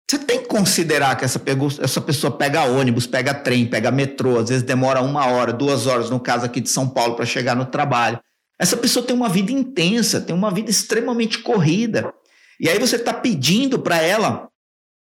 você 0.09 0.19
tem 0.19 0.41
que 0.41 0.47
considerar 0.47 1.17
que 1.17 1.25
essa, 1.25 1.41
essa 1.83 2.01
pessoa 2.01 2.31
pega 2.31 2.65
ônibus, 2.65 3.07
pega 3.09 3.35
trem, 3.35 3.67
pega 3.67 3.91
metrô, 3.91 4.39
às 4.39 4.49
vezes 4.49 4.63
demora 4.63 5.03
uma 5.03 5.27
hora, 5.27 5.53
duas 5.53 5.87
horas, 5.87 6.11
no 6.11 6.21
caso 6.21 6.45
aqui 6.45 6.61
de 6.61 6.69
São 6.69 6.89
Paulo, 6.89 7.17
para 7.17 7.27
chegar 7.27 7.57
no 7.57 7.67
trabalho. 7.67 8.21
Essa 8.59 8.77
pessoa 8.77 9.05
tem 9.05 9.15
uma 9.15 9.29
vida 9.29 9.51
intensa, 9.51 10.21
tem 10.21 10.35
uma 10.35 10.51
vida 10.51 10.71
extremamente 10.71 11.41
corrida. 11.41 12.15
E 12.61 12.69
aí 12.69 12.79
você 12.79 12.97
está 12.97 13.13
pedindo 13.13 13.81
para 13.81 14.01
ela 14.01 14.49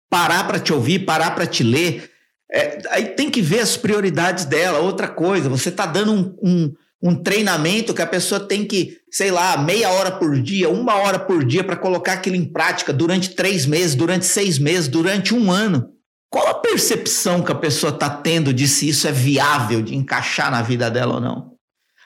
parar 0.08 0.46
para 0.46 0.60
te 0.60 0.72
ouvir, 0.72 1.00
parar 1.00 1.34
para 1.34 1.46
te 1.46 1.64
ler. 1.64 2.10
É, 2.50 2.78
aí 2.90 3.06
tem 3.08 3.28
que 3.28 3.42
ver 3.42 3.60
as 3.60 3.76
prioridades 3.76 4.44
dela. 4.44 4.78
Outra 4.78 5.08
coisa, 5.08 5.48
você 5.48 5.70
está 5.70 5.86
dando 5.86 6.12
um, 6.12 6.36
um, 6.40 6.74
um 7.02 7.14
treinamento 7.16 7.92
que 7.92 8.00
a 8.00 8.06
pessoa 8.06 8.40
tem 8.40 8.64
que, 8.64 8.96
sei 9.14 9.30
lá, 9.30 9.56
meia 9.56 9.90
hora 9.90 10.10
por 10.10 10.42
dia, 10.42 10.68
uma 10.68 10.96
hora 10.96 11.20
por 11.20 11.44
dia 11.44 11.62
para 11.62 11.76
colocar 11.76 12.14
aquilo 12.14 12.34
em 12.34 12.44
prática 12.44 12.92
durante 12.92 13.30
três 13.30 13.64
meses, 13.64 13.94
durante 13.94 14.26
seis 14.26 14.58
meses, 14.58 14.88
durante 14.88 15.32
um 15.32 15.52
ano. 15.52 15.88
Qual 16.28 16.48
a 16.48 16.54
percepção 16.54 17.40
que 17.40 17.52
a 17.52 17.54
pessoa 17.54 17.92
está 17.92 18.10
tendo 18.10 18.52
de 18.52 18.66
se 18.66 18.88
isso 18.88 19.06
é 19.06 19.12
viável 19.12 19.82
de 19.82 19.94
encaixar 19.94 20.50
na 20.50 20.62
vida 20.62 20.90
dela 20.90 21.14
ou 21.14 21.20
não? 21.20 21.52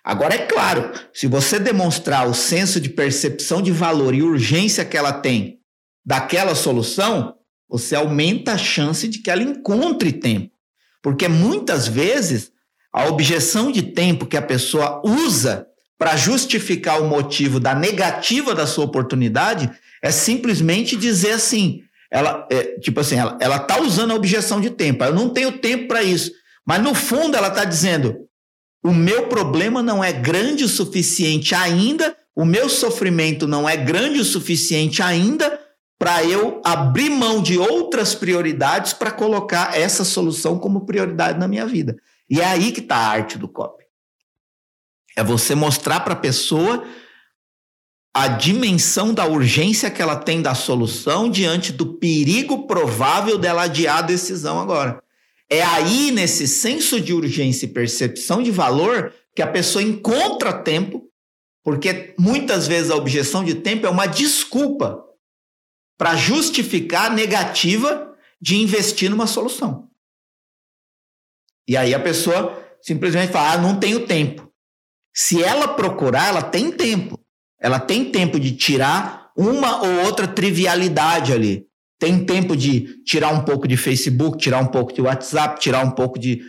Agora, 0.05 0.35
é 0.35 0.47
claro, 0.47 0.93
se 1.11 1.27
você 1.27 1.59
demonstrar 1.59 2.29
o 2.29 2.35
senso 2.35 2.79
de 2.79 2.91
percepção 2.91 3.62
de 3.62 3.73
valor 3.73 4.15
e 4.15 4.23
urgência 4.23 4.85
que 4.85 4.97
ela 4.97 5.15
tem 5.15 5.61
daquela 6.05 6.55
solução, 6.55 7.37
você 7.71 7.97
aumenta 7.97 8.53
a 8.53 8.59
chance 8.59 9.09
de 9.09 9.21
que 9.21 9.31
ela 9.31 9.43
encontre 9.43 10.12
tempo. 10.12 10.50
Porque 11.03 11.27
muitas 11.27 11.88
vezes 11.88 12.53
a 12.93 13.07
objeção 13.07 13.73
de 13.73 13.81
tempo 13.81 14.27
que 14.27 14.37
a 14.37 14.43
pessoa 14.43 15.00
usa 15.03 15.69
para 15.99 16.17
justificar 16.17 17.02
o 17.02 17.09
motivo 17.09 17.59
da 17.59 17.75
negativa 17.75 18.55
da 18.55 18.67
sua 18.67 18.85
oportunidade 18.85 19.69
é 20.00 20.11
simplesmente 20.12 20.97
dizer 20.97 21.33
assim: 21.33 21.83
ela, 22.11 22.47
é, 22.50 22.78
tipo 22.78 23.00
assim, 23.00 23.17
ela, 23.17 23.37
ela 23.40 23.59
tá 23.59 23.81
usando 23.81 24.12
a 24.12 24.14
objeção 24.14 24.61
de 24.61 24.71
tempo. 24.71 25.05
Eu 25.05 25.14
não 25.14 25.28
tenho 25.28 25.59
tempo 25.59 25.88
para 25.88 26.02
isso. 26.02 26.31
Mas 26.64 26.81
no 26.81 26.95
fundo 26.95 27.37
ela 27.37 27.49
está 27.49 27.64
dizendo: 27.64 28.17
o 28.83 28.95
meu 28.95 29.26
problema 29.26 29.83
não 29.83 30.02
é 30.02 30.12
grande 30.12 30.64
o 30.64 30.69
suficiente 30.69 31.55
ainda, 31.55 32.17
o 32.35 32.45
meu 32.45 32.69
sofrimento 32.69 33.49
não 33.49 33.69
é 33.69 33.76
grande 33.76 34.21
o 34.21 34.25
suficiente 34.25 35.02
ainda 35.02 35.61
para 35.99 36.23
eu 36.25 36.61
abrir 36.64 37.11
mão 37.11 37.43
de 37.43 37.59
outras 37.59 38.14
prioridades 38.14 38.93
para 38.93 39.11
colocar 39.11 39.76
essa 39.76 40.05
solução 40.05 40.57
como 40.57 40.87
prioridade 40.87 41.40
na 41.40 41.49
minha 41.49 41.67
vida. 41.67 41.97
E 42.31 42.40
é 42.40 42.45
aí 42.45 42.71
que 42.71 42.78
está 42.78 42.95
a 42.95 43.09
arte 43.09 43.37
do 43.37 43.49
copy. 43.49 43.88
É 45.19 45.25
você 45.25 45.53
mostrar 45.53 45.99
para 45.99 46.13
a 46.13 46.17
pessoa 46.17 46.87
a 48.15 48.29
dimensão 48.29 49.13
da 49.13 49.27
urgência 49.27 49.91
que 49.91 50.01
ela 50.01 50.15
tem 50.15 50.41
da 50.41 50.55
solução 50.55 51.29
diante 51.29 51.73
do 51.73 51.95
perigo 51.95 52.69
provável 52.69 53.37
dela 53.37 53.65
adiar 53.65 53.99
a 53.99 54.03
decisão 54.03 54.61
agora. 54.61 55.03
É 55.51 55.61
aí, 55.61 56.13
nesse 56.13 56.47
senso 56.47 57.01
de 57.01 57.13
urgência 57.13 57.67
e 57.67 57.69
percepção 57.69 58.41
de 58.41 58.53
valor, 58.53 59.13
que 59.35 59.43
a 59.43 59.47
pessoa 59.49 59.83
encontra 59.83 60.53
tempo, 60.53 61.11
porque 61.65 62.15
muitas 62.17 62.69
vezes 62.69 62.93
a 62.93 62.97
objeção 62.97 63.45
de 63.45 63.57
tempo 63.57 63.89
é 63.89 63.91
uma 63.91 64.07
desculpa 64.07 65.05
para 65.99 66.15
justificar 66.15 67.11
a 67.11 67.15
negativa 67.15 68.17
de 68.41 68.55
investir 68.55 69.11
numa 69.11 69.27
solução. 69.27 69.91
E 71.67 71.77
aí 71.77 71.93
a 71.93 71.99
pessoa 71.99 72.57
simplesmente 72.81 73.33
fala: 73.33 73.55
ah, 73.55 73.59
não 73.59 73.81
tenho 73.81 74.07
tempo. 74.07 74.48
Se 75.15 75.43
ela 75.43 75.69
procurar, 75.69 76.29
ela 76.29 76.43
tem 76.43 76.71
tempo. 76.71 77.19
Ela 77.61 77.81
tem 77.81 78.11
tempo 78.11 78.38
de 78.38 78.53
tirar 78.53 79.31
uma 79.37 79.83
ou 79.83 80.05
outra 80.05 80.27
trivialidade 80.27 81.33
ali. 81.33 81.67
Tem 81.99 82.25
tempo 82.25 82.57
de 82.57 83.03
tirar 83.05 83.31
um 83.31 83.41
pouco 83.41 83.67
de 83.67 83.77
Facebook, 83.77 84.38
tirar 84.38 84.61
um 84.61 84.67
pouco 84.67 84.93
de 84.93 85.00
WhatsApp, 85.00 85.61
tirar 85.61 85.85
um 85.85 85.91
pouco 85.91 86.19
de, 86.19 86.41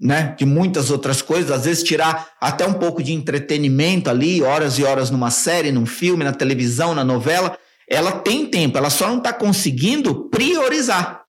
né, 0.00 0.34
de 0.38 0.46
muitas 0.46 0.90
outras 0.90 1.20
coisas, 1.20 1.50
às 1.50 1.66
vezes 1.66 1.82
tirar 1.82 2.30
até 2.40 2.66
um 2.66 2.72
pouco 2.74 3.02
de 3.02 3.12
entretenimento 3.12 4.08
ali, 4.08 4.42
horas 4.42 4.78
e 4.78 4.84
horas 4.84 5.10
numa 5.10 5.30
série, 5.30 5.70
num 5.70 5.84
filme, 5.84 6.24
na 6.24 6.32
televisão, 6.32 6.94
na 6.94 7.04
novela. 7.04 7.58
Ela 7.88 8.12
tem 8.12 8.46
tempo, 8.46 8.78
ela 8.78 8.90
só 8.90 9.06
não 9.08 9.18
está 9.18 9.32
conseguindo 9.32 10.28
priorizar. 10.30 11.22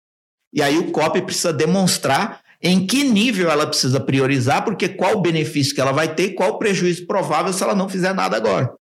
E 0.54 0.62
aí 0.62 0.78
o 0.78 0.92
COP 0.92 1.22
precisa 1.22 1.52
demonstrar 1.52 2.42
em 2.62 2.86
que 2.86 3.04
nível 3.04 3.50
ela 3.50 3.68
precisa 3.68 4.00
priorizar, 4.00 4.64
porque 4.64 4.90
qual 4.90 5.18
o 5.18 5.22
benefício 5.22 5.76
que 5.76 5.82
ela 5.82 5.92
vai 5.92 6.14
ter, 6.14 6.34
qual 6.34 6.52
o 6.52 6.58
prejuízo 6.58 7.06
provável 7.06 7.54
se 7.54 7.64
ela 7.64 7.76
não 7.76 7.88
fizer 7.88 8.14
nada 8.14 8.36
agora. 8.36 8.74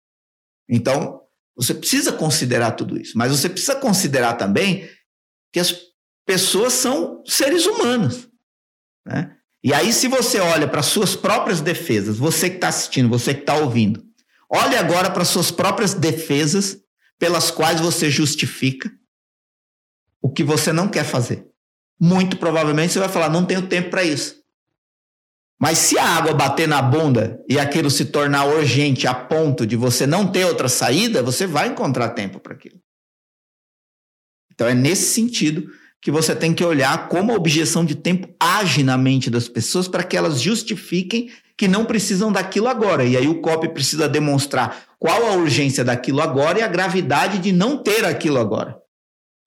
Então, 0.69 1.21
você 1.57 1.75
precisa 1.75 2.13
considerar 2.13 2.73
tudo 2.73 3.01
isso, 3.01 3.17
mas 3.17 3.31
você 3.31 3.49
precisa 3.49 3.77
considerar 3.77 4.35
também 4.35 4.89
que 5.53 5.61
as 5.61 5.75
pessoas 6.27 6.73
são 6.73 7.23
seres 7.25 7.67
humanos. 7.67 8.29
Né? 9.07 9.37
E 9.63 9.73
aí, 9.73 9.93
se 9.93 10.09
você 10.09 10.41
olha 10.41 10.69
para 10.69 10.83
suas 10.83 11.17
próprias 11.17 11.61
defesas, 11.61 12.19
você 12.19 12.51
que 12.51 12.57
está 12.57 12.69
assistindo, 12.69 13.09
você 13.09 13.35
que 13.35 13.41
está 13.41 13.57
ouvindo, 13.57 14.05
olhe 14.49 14.77
agora 14.77 15.11
para 15.11 15.25
suas 15.25 15.51
próprias 15.51 15.95
defesas 15.95 16.79
pelas 17.19 17.51
quais 17.51 17.81
você 17.81 18.11
justifica 18.11 18.91
o 20.21 20.31
que 20.31 20.43
você 20.43 20.73
não 20.73 20.89
quer 20.89 21.05
fazer. 21.05 21.47
Muito 22.01 22.37
provavelmente 22.37 22.93
você 22.93 22.99
vai 22.99 23.09
falar: 23.09 23.29
não 23.29 23.45
tenho 23.45 23.67
tempo 23.67 23.91
para 23.91 24.05
isso. 24.05 24.43
Mas 25.61 25.79
se 25.79 25.99
a 25.99 26.05
água 26.05 26.35
bater 26.35 26.67
na 26.69 26.83
bunda 26.83 27.41
e 27.49 27.59
aquilo 27.59 27.91
se 27.91 28.07
tornar 28.07 28.45
urgente 28.45 29.07
a 29.07 29.15
ponto 29.15 29.67
de 29.67 29.77
você 29.77 30.07
não 30.07 30.31
ter 30.31 30.45
outra 30.45 30.69
saída, 30.69 31.23
você 31.23 31.47
vai 31.47 31.69
encontrar 31.69 32.11
tempo 32.11 32.41
para 32.41 32.55
aquilo. 32.55 32.79
Então 34.53 34.69
é 34.69 34.75
nesse 34.75 35.15
sentido 35.15 35.67
que 36.03 36.11
você 36.11 36.37
tem 36.37 36.53
que 36.53 36.65
olhar 36.65 37.09
como 37.09 37.33
a 37.33 37.37
objeção 37.37 37.85
de 37.85 37.95
tempo 37.95 38.29
age 38.39 38.83
na 38.83 38.99
mente 38.99 39.31
das 39.31 39.49
pessoas 39.49 39.89
para 39.89 40.05
que 40.05 40.17
elas 40.17 40.41
justifiquem 40.41 41.31
que 41.57 41.67
não 41.67 41.85
precisam 41.87 42.31
daquilo 42.31 42.69
agora. 42.69 43.05
E 43.05 43.17
aí 43.17 43.27
o 43.27 43.41
COP 43.41 43.69
precisa 43.69 44.09
demonstrar 44.09 44.85
qual 44.99 45.25
a 45.25 45.33
urgência 45.37 45.85
daquilo 45.85 46.21
agora 46.21 46.59
e 46.59 46.63
a 46.63 46.69
gravidade 46.69 47.39
de 47.39 47.53
não 47.53 47.83
ter 47.83 48.05
aquilo 48.05 48.39
agora 48.39 48.84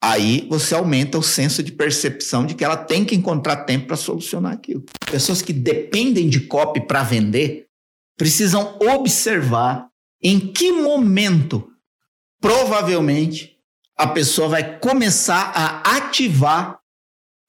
aí 0.02 0.48
você 0.50 0.76
aumenta 0.76 1.18
o 1.18 1.24
senso 1.24 1.62
de 1.64 1.72
percepção 1.72 2.46
de 2.46 2.56
que 2.56 2.64
ela 2.64 2.78
tem 2.78 3.04
que 3.04 3.16
encontrar 3.16 3.66
tempo 3.66 3.88
para 3.88 3.96
solucionar 3.96 4.54
aquilo. 4.54 4.84
Pessoas 5.10 5.42
que 5.42 5.54
dependem 5.54 6.30
de 6.30 6.42
copy 6.42 6.82
para 6.82 7.04
vender 7.04 7.68
precisam 8.18 8.78
observar 8.82 9.88
em 10.22 10.40
que 10.40 10.72
momento 10.72 11.68
provavelmente 12.42 13.58
a 13.96 14.08
pessoa 14.08 14.50
vai 14.50 14.80
começar 14.80 15.52
a 15.56 15.98
ativar 15.98 16.80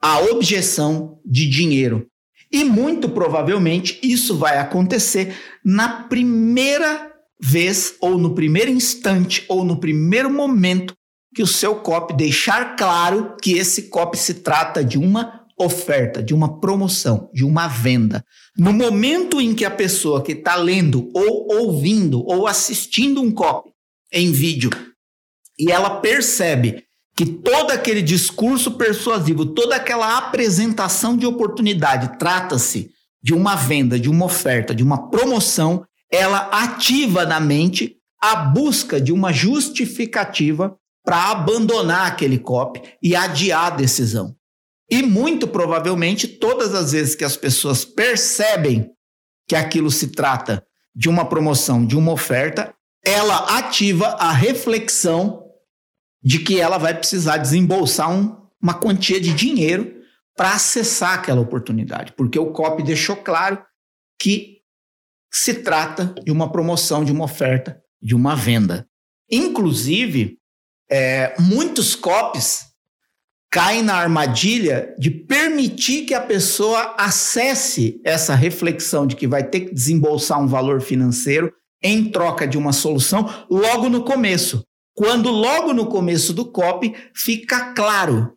a 0.00 0.20
objeção 0.20 1.20
de 1.24 1.48
dinheiro. 1.48 2.06
E 2.50 2.64
muito 2.64 3.10
provavelmente 3.10 3.98
isso 4.02 4.36
vai 4.36 4.58
acontecer 4.58 5.36
na 5.62 6.04
primeira 6.04 7.12
vez, 7.40 7.94
ou 8.00 8.16
no 8.16 8.34
primeiro 8.34 8.70
instante, 8.70 9.44
ou 9.48 9.64
no 9.64 9.78
primeiro 9.78 10.30
momento 10.30 10.94
que 11.38 11.42
o 11.44 11.46
seu 11.46 11.76
copy 11.76 12.14
deixar 12.14 12.74
claro 12.74 13.36
que 13.40 13.52
esse 13.52 13.82
copy 13.82 14.18
se 14.18 14.34
trata 14.34 14.82
de 14.82 14.98
uma 14.98 15.44
oferta, 15.56 16.20
de 16.20 16.34
uma 16.34 16.58
promoção, 16.58 17.30
de 17.32 17.44
uma 17.44 17.68
venda. 17.68 18.24
No 18.56 18.72
momento 18.72 19.40
em 19.40 19.54
que 19.54 19.64
a 19.64 19.70
pessoa 19.70 20.20
que 20.20 20.32
está 20.32 20.56
lendo 20.56 21.08
ou 21.14 21.46
ouvindo 21.60 22.24
ou 22.26 22.48
assistindo 22.48 23.22
um 23.22 23.30
copy 23.30 23.70
em 24.12 24.32
vídeo 24.32 24.68
e 25.56 25.70
ela 25.70 26.00
percebe 26.00 26.82
que 27.16 27.24
todo 27.24 27.70
aquele 27.70 28.02
discurso 28.02 28.72
persuasivo, 28.72 29.46
toda 29.46 29.76
aquela 29.76 30.18
apresentação 30.18 31.16
de 31.16 31.24
oportunidade 31.24 32.18
trata-se 32.18 32.90
de 33.22 33.32
uma 33.32 33.54
venda, 33.54 33.96
de 33.96 34.10
uma 34.10 34.24
oferta, 34.24 34.74
de 34.74 34.82
uma 34.82 35.08
promoção, 35.08 35.84
ela 36.10 36.48
ativa 36.50 37.24
na 37.24 37.38
mente 37.38 37.94
a 38.20 38.34
busca 38.34 39.00
de 39.00 39.12
uma 39.12 39.32
justificativa 39.32 40.76
para 41.08 41.30
abandonar 41.30 42.06
aquele 42.06 42.38
COP 42.38 42.82
e 43.02 43.16
adiar 43.16 43.72
a 43.72 43.76
decisão. 43.76 44.36
E 44.90 45.02
muito 45.02 45.48
provavelmente, 45.48 46.28
todas 46.28 46.74
as 46.74 46.92
vezes 46.92 47.14
que 47.14 47.24
as 47.24 47.34
pessoas 47.34 47.82
percebem 47.82 48.90
que 49.48 49.56
aquilo 49.56 49.90
se 49.90 50.08
trata 50.08 50.62
de 50.94 51.08
uma 51.08 51.26
promoção, 51.26 51.86
de 51.86 51.96
uma 51.96 52.12
oferta, 52.12 52.74
ela 53.02 53.56
ativa 53.56 54.08
a 54.18 54.30
reflexão 54.32 55.46
de 56.22 56.40
que 56.40 56.60
ela 56.60 56.76
vai 56.76 56.94
precisar 56.94 57.38
desembolsar 57.38 58.12
um, 58.12 58.36
uma 58.62 58.74
quantia 58.74 59.18
de 59.18 59.32
dinheiro 59.32 60.02
para 60.36 60.52
acessar 60.52 61.14
aquela 61.14 61.40
oportunidade, 61.40 62.12
porque 62.18 62.38
o 62.38 62.52
COP 62.52 62.82
deixou 62.82 63.16
claro 63.16 63.64
que 64.20 64.58
se 65.32 65.54
trata 65.54 66.14
de 66.22 66.30
uma 66.30 66.52
promoção, 66.52 67.02
de 67.02 67.12
uma 67.12 67.24
oferta, 67.24 67.80
de 67.98 68.14
uma 68.14 68.36
venda. 68.36 68.86
Inclusive, 69.30 70.37
é, 70.90 71.34
muitos 71.38 71.94
copies 71.94 72.68
caem 73.50 73.82
na 73.82 73.94
armadilha 73.94 74.94
de 74.98 75.10
permitir 75.10 76.04
que 76.04 76.14
a 76.14 76.20
pessoa 76.20 76.94
acesse 76.98 78.00
essa 78.04 78.34
reflexão 78.34 79.06
de 79.06 79.16
que 79.16 79.26
vai 79.26 79.42
ter 79.42 79.60
que 79.60 79.74
desembolsar 79.74 80.40
um 80.40 80.46
valor 80.46 80.80
financeiro 80.80 81.52
em 81.82 82.10
troca 82.10 82.46
de 82.46 82.58
uma 82.58 82.72
solução 82.72 83.28
logo 83.50 83.88
no 83.88 84.04
começo. 84.04 84.64
Quando 84.94 85.30
logo 85.30 85.72
no 85.72 85.86
começo 85.86 86.32
do 86.32 86.44
copy 86.44 86.94
fica 87.14 87.72
claro 87.72 88.32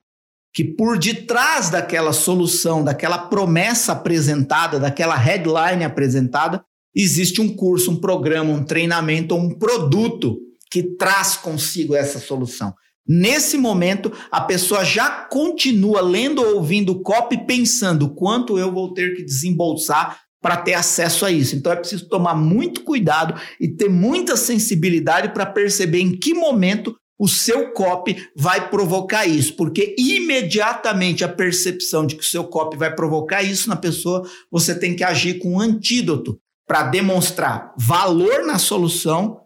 que 0.53 0.63
por 0.63 0.97
detrás 0.97 1.69
daquela 1.69 2.13
solução, 2.13 2.83
daquela 2.83 3.17
promessa 3.17 3.93
apresentada, 3.93 4.79
daquela 4.79 5.15
headline 5.15 5.83
apresentada, 5.83 6.63
existe 6.95 7.41
um 7.41 7.55
curso, 7.55 7.91
um 7.91 7.95
programa, 7.95 8.51
um 8.51 8.63
treinamento 8.63 9.33
ou 9.33 9.41
um 9.41 9.49
produto 9.49 10.37
que 10.71 10.81
traz 10.95 11.35
consigo 11.35 11.93
essa 11.93 12.17
solução. 12.17 12.73
Nesse 13.07 13.57
momento, 13.57 14.11
a 14.31 14.39
pessoa 14.39 14.85
já 14.85 15.09
continua 15.09 16.01
lendo 16.01 16.41
ou 16.41 16.55
ouvindo 16.55 16.93
o 16.93 17.01
copy 17.01 17.45
pensando 17.45 18.13
quanto 18.13 18.57
eu 18.57 18.71
vou 18.71 18.93
ter 18.93 19.15
que 19.15 19.25
desembolsar 19.25 20.19
para 20.41 20.57
ter 20.57 20.73
acesso 20.73 21.25
a 21.25 21.31
isso. 21.31 21.55
Então 21.55 21.71
é 21.71 21.75
preciso 21.75 22.07
tomar 22.07 22.35
muito 22.35 22.83
cuidado 22.83 23.39
e 23.59 23.67
ter 23.67 23.89
muita 23.89 24.37
sensibilidade 24.37 25.33
para 25.33 25.45
perceber 25.45 25.99
em 25.99 26.17
que 26.17 26.33
momento 26.33 26.95
o 27.19 27.27
seu 27.27 27.71
copy 27.71 28.17
vai 28.35 28.69
provocar 28.71 29.27
isso, 29.27 29.55
porque 29.55 29.95
imediatamente 29.95 31.23
a 31.23 31.29
percepção 31.29 32.03
de 32.03 32.15
que 32.15 32.23
o 32.23 32.27
seu 32.27 32.45
copy 32.45 32.75
vai 32.75 32.95
provocar 32.95 33.43
isso 33.43 33.69
na 33.69 33.75
pessoa, 33.75 34.27
você 34.49 34.73
tem 34.73 34.95
que 34.95 35.03
agir 35.03 35.37
com 35.37 35.53
um 35.53 35.59
antídoto 35.59 36.39
para 36.65 36.83
demonstrar 36.83 37.75
valor 37.77 38.43
na 38.43 38.57
solução 38.57 39.37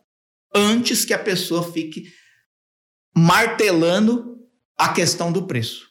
antes 0.55 1.03
que 1.03 1.13
a 1.13 1.19
pessoa 1.19 1.61
fique 1.61 2.05
martelando 3.15 4.37
a 4.77 4.89
questão 4.93 5.31
do 5.31 5.45
preço. 5.45 5.87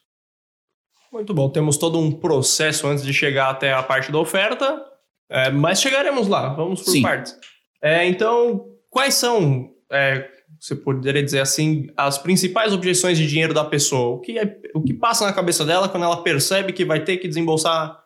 Muito 1.13 1.33
bom, 1.33 1.49
temos 1.49 1.77
todo 1.77 1.99
um 1.99 2.11
processo 2.11 2.87
antes 2.89 3.05
de 3.05 3.13
chegar 3.13 3.51
até 3.51 3.73
a 3.73 3.83
parte 3.83 4.11
da 4.11 4.19
oferta, 4.19 4.85
é, 5.31 5.51
mas 5.51 5.81
chegaremos 5.81 6.27
lá, 6.27 6.53
vamos 6.55 6.83
por 6.83 6.91
Sim. 6.91 7.03
partes. 7.03 7.37
É, 7.81 8.05
então, 8.07 8.67
quais 8.91 9.15
são, 9.15 9.71
é, 9.93 10.29
você 10.59 10.75
poderia 10.75 11.23
dizer 11.23 11.41
assim, 11.41 11.87
as 11.97 12.19
principais 12.19 12.73
objeções 12.73 13.17
de 13.17 13.29
dinheiro 13.29 13.55
da 13.55 13.65
pessoa? 13.65 14.17
O 14.17 14.21
que, 14.21 14.39
é, 14.39 14.61
o 14.75 14.83
que 14.83 14.93
passa 14.93 15.25
na 15.25 15.33
cabeça 15.33 15.65
dela 15.65 15.89
quando 15.89 16.03
ela 16.03 16.23
percebe 16.23 16.73
que 16.73 16.85
vai 16.85 17.05
ter 17.05 17.19
que 17.19 17.29
desembolsar, 17.29 17.97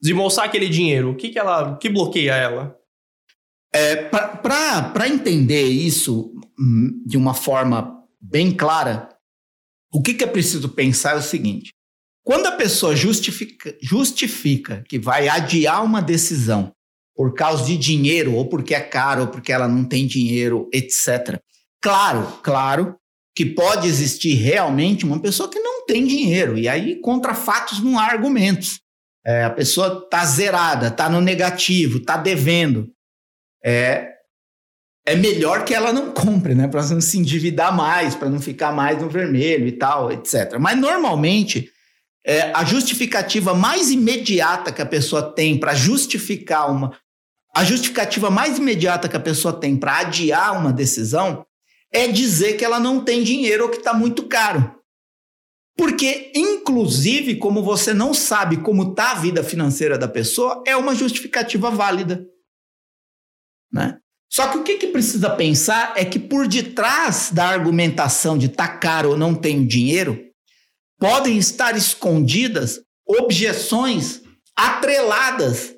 desembolsar 0.00 0.44
aquele 0.44 0.68
dinheiro? 0.68 1.12
O 1.12 1.16
que, 1.16 1.30
que, 1.30 1.38
ela, 1.38 1.72
o 1.72 1.78
que 1.78 1.88
bloqueia 1.88 2.34
ela? 2.34 2.76
É, 3.74 3.96
Para 3.96 5.08
entender 5.08 5.64
isso 5.64 6.34
hum, 6.58 7.02
de 7.06 7.16
uma 7.16 7.34
forma 7.34 8.02
bem 8.20 8.52
clara, 8.52 9.08
o 9.92 10.02
que, 10.02 10.14
que 10.14 10.24
é 10.24 10.26
preciso 10.26 10.68
pensar 10.68 11.12
é 11.12 11.18
o 11.18 11.22
seguinte: 11.22 11.72
quando 12.24 12.46
a 12.46 12.52
pessoa 12.52 12.94
justifica, 12.94 13.76
justifica 13.82 14.84
que 14.88 14.98
vai 14.98 15.28
adiar 15.28 15.84
uma 15.84 16.00
decisão 16.00 16.72
por 17.14 17.34
causa 17.34 17.64
de 17.64 17.76
dinheiro, 17.76 18.34
ou 18.34 18.48
porque 18.48 18.74
é 18.74 18.80
caro, 18.80 19.22
ou 19.22 19.28
porque 19.28 19.52
ela 19.52 19.68
não 19.68 19.84
tem 19.84 20.06
dinheiro, 20.06 20.68
etc. 20.72 21.38
Claro, 21.80 22.26
claro 22.42 22.96
que 23.34 23.46
pode 23.46 23.88
existir 23.88 24.34
realmente 24.34 25.04
uma 25.04 25.20
pessoa 25.20 25.48
que 25.48 25.58
não 25.58 25.84
tem 25.86 26.06
dinheiro, 26.06 26.58
e 26.58 26.68
aí 26.68 27.00
contra 27.00 27.34
fatos 27.34 27.82
não 27.82 27.98
há 27.98 28.04
argumentos. 28.04 28.80
É, 29.24 29.44
a 29.44 29.50
pessoa 29.50 30.02
está 30.04 30.24
zerada, 30.24 30.88
está 30.88 31.08
no 31.08 31.20
negativo, 31.20 31.98
está 31.98 32.16
devendo. 32.16 32.90
É, 33.64 34.12
é 35.06 35.16
melhor 35.16 35.64
que 35.64 35.74
ela 35.74 35.92
não 35.92 36.12
compre, 36.12 36.54
né? 36.54 36.68
Para 36.68 36.86
não 36.88 37.00
se 37.00 37.18
endividar 37.18 37.74
mais, 37.74 38.14
para 38.14 38.28
não 38.28 38.40
ficar 38.40 38.72
mais 38.72 39.00
no 39.00 39.08
vermelho 39.08 39.66
e 39.66 39.72
tal, 39.72 40.12
etc. 40.12 40.58
Mas 40.58 40.78
normalmente 40.78 41.70
é, 42.24 42.52
a 42.52 42.64
justificativa 42.64 43.52
mais 43.54 43.90
imediata 43.90 44.72
que 44.72 44.80
a 44.80 44.86
pessoa 44.86 45.22
tem 45.22 45.58
para 45.58 45.74
justificar 45.74 46.70
uma. 46.70 46.96
A 47.54 47.64
justificativa 47.64 48.30
mais 48.30 48.58
imediata 48.58 49.08
que 49.08 49.16
a 49.16 49.20
pessoa 49.20 49.52
tem 49.52 49.76
para 49.76 49.98
adiar 49.98 50.58
uma 50.58 50.72
decisão 50.72 51.44
é 51.92 52.08
dizer 52.08 52.54
que 52.54 52.64
ela 52.64 52.80
não 52.80 53.04
tem 53.04 53.22
dinheiro 53.22 53.64
ou 53.64 53.70
que 53.70 53.76
está 53.76 53.92
muito 53.92 54.26
caro. 54.26 54.74
Porque, 55.76 56.32
inclusive, 56.34 57.36
como 57.36 57.62
você 57.62 57.92
não 57.92 58.14
sabe 58.14 58.58
como 58.58 58.90
está 58.90 59.12
a 59.12 59.16
vida 59.16 59.42
financeira 59.42 59.98
da 59.98 60.08
pessoa, 60.08 60.62
é 60.66 60.76
uma 60.76 60.94
justificativa 60.94 61.70
válida. 61.70 62.26
Né? 63.72 63.96
Só 64.30 64.48
que 64.48 64.58
o 64.58 64.62
que, 64.62 64.78
que 64.78 64.86
precisa 64.88 65.30
pensar 65.30 65.92
é 65.96 66.04
que 66.04 66.18
por 66.18 66.48
detrás 66.48 67.30
da 67.32 67.48
argumentação 67.48 68.36
de 68.36 68.48
tá 68.48 68.68
caro 68.68 69.10
ou 69.10 69.16
não 69.16 69.34
tenho 69.34 69.66
dinheiro, 69.66 70.18
podem 70.98 71.36
estar 71.36 71.76
escondidas 71.76 72.80
objeções 73.06 74.22
atreladas 74.56 75.74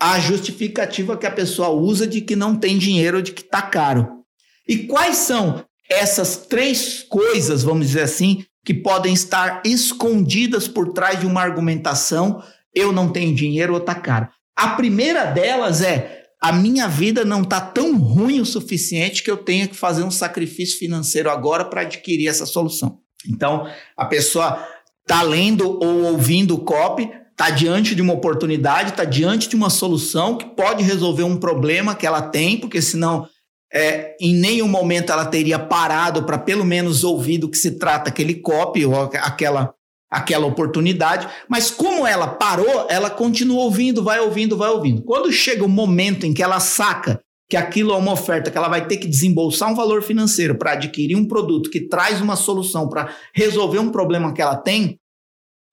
à 0.00 0.18
justificativa 0.18 1.16
que 1.16 1.26
a 1.26 1.30
pessoa 1.30 1.70
usa 1.70 2.06
de 2.06 2.20
que 2.20 2.36
não 2.36 2.56
tem 2.56 2.76
dinheiro 2.76 3.18
ou 3.18 3.22
de 3.22 3.32
que 3.32 3.42
está 3.42 3.62
caro. 3.62 4.24
E 4.68 4.86
quais 4.86 5.16
são 5.18 5.64
essas 5.88 6.36
três 6.36 7.02
coisas, 7.02 7.62
vamos 7.62 7.88
dizer 7.88 8.02
assim, 8.02 8.44
que 8.64 8.74
podem 8.74 9.12
estar 9.12 9.62
escondidas 9.64 10.66
por 10.66 10.92
trás 10.92 11.20
de 11.20 11.26
uma 11.26 11.42
argumentação 11.42 12.42
eu 12.74 12.92
não 12.92 13.12
tenho 13.12 13.34
dinheiro 13.34 13.74
ou 13.74 13.78
está 13.78 13.94
caro? 13.94 14.28
A 14.56 14.70
primeira 14.70 15.26
delas 15.26 15.80
é 15.80 16.23
a 16.44 16.52
minha 16.52 16.86
vida 16.86 17.24
não 17.24 17.40
está 17.40 17.58
tão 17.58 17.96
ruim 17.96 18.38
o 18.38 18.44
suficiente 18.44 19.22
que 19.22 19.30
eu 19.30 19.36
tenha 19.38 19.66
que 19.66 19.74
fazer 19.74 20.02
um 20.02 20.10
sacrifício 20.10 20.78
financeiro 20.78 21.30
agora 21.30 21.64
para 21.64 21.80
adquirir 21.80 22.28
essa 22.28 22.44
solução. 22.44 22.98
Então, 23.26 23.66
a 23.96 24.04
pessoa 24.04 24.62
está 25.00 25.22
lendo 25.22 25.82
ou 25.82 26.02
ouvindo 26.02 26.54
o 26.54 26.58
copy, 26.58 27.10
está 27.30 27.48
diante 27.48 27.94
de 27.94 28.02
uma 28.02 28.12
oportunidade, 28.12 28.90
está 28.90 29.06
diante 29.06 29.48
de 29.48 29.56
uma 29.56 29.70
solução 29.70 30.36
que 30.36 30.44
pode 30.54 30.82
resolver 30.82 31.22
um 31.22 31.38
problema 31.38 31.94
que 31.94 32.06
ela 32.06 32.20
tem, 32.20 32.60
porque 32.60 32.82
senão 32.82 33.26
é, 33.72 34.14
em 34.20 34.34
nenhum 34.34 34.68
momento 34.68 35.10
ela 35.10 35.24
teria 35.24 35.58
parado 35.58 36.24
para 36.24 36.36
pelo 36.36 36.62
menos 36.62 37.04
ouvir 37.04 37.38
do 37.38 37.48
que 37.48 37.56
se 37.56 37.78
trata 37.78 38.10
aquele 38.10 38.34
copy 38.34 38.84
ou 38.84 38.94
aquela, 39.14 39.72
aquela 40.14 40.46
oportunidade. 40.46 41.28
Mas 41.48 41.70
como 41.70 42.06
ela 42.06 42.28
parou, 42.28 42.86
ela 42.88 43.10
continua 43.10 43.62
ouvindo, 43.62 44.02
vai 44.02 44.20
ouvindo, 44.20 44.56
vai 44.56 44.70
ouvindo. 44.70 45.02
Quando 45.02 45.32
chega 45.32 45.64
o 45.64 45.68
momento 45.68 46.24
em 46.24 46.32
que 46.32 46.42
ela 46.42 46.60
saca 46.60 47.20
que 47.48 47.56
aquilo 47.56 47.92
é 47.92 47.96
uma 47.96 48.12
oferta 48.12 48.50
que 48.50 48.56
ela 48.56 48.68
vai 48.68 48.86
ter 48.86 48.96
que 48.96 49.06
desembolsar 49.06 49.70
um 49.70 49.74
valor 49.74 50.02
financeiro 50.02 50.56
para 50.56 50.72
adquirir 50.72 51.16
um 51.16 51.28
produto 51.28 51.68
que 51.68 51.88
traz 51.88 52.20
uma 52.20 52.36
solução 52.36 52.88
para 52.88 53.14
resolver 53.34 53.78
um 53.78 53.90
problema 53.90 54.32
que 54.32 54.40
ela 54.40 54.56
tem, 54.56 54.98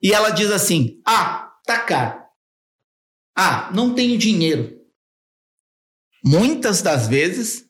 e 0.02 0.12
ela 0.12 0.32
diz 0.32 0.52
assim: 0.52 1.00
"Ah, 1.06 1.50
tá 1.66 1.80
caro. 1.80 2.20
Ah, 3.38 3.72
não 3.74 3.94
tenho 3.94 4.18
dinheiro". 4.18 4.76
Muitas 6.24 6.82
das 6.82 7.08
vezes 7.08 7.66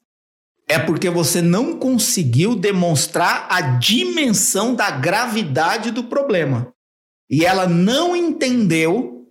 é 0.71 0.79
porque 0.79 1.09
você 1.09 1.41
não 1.41 1.77
conseguiu 1.77 2.55
demonstrar 2.55 3.45
a 3.49 3.59
dimensão 3.59 4.73
da 4.73 4.89
gravidade 4.89 5.91
do 5.91 6.05
problema. 6.05 6.73
E 7.29 7.45
ela 7.45 7.67
não 7.67 8.15
entendeu 8.15 9.27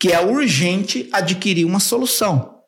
que 0.00 0.10
é 0.10 0.24
urgente 0.24 1.06
adquirir 1.12 1.66
uma 1.66 1.80
solução. 1.80 2.62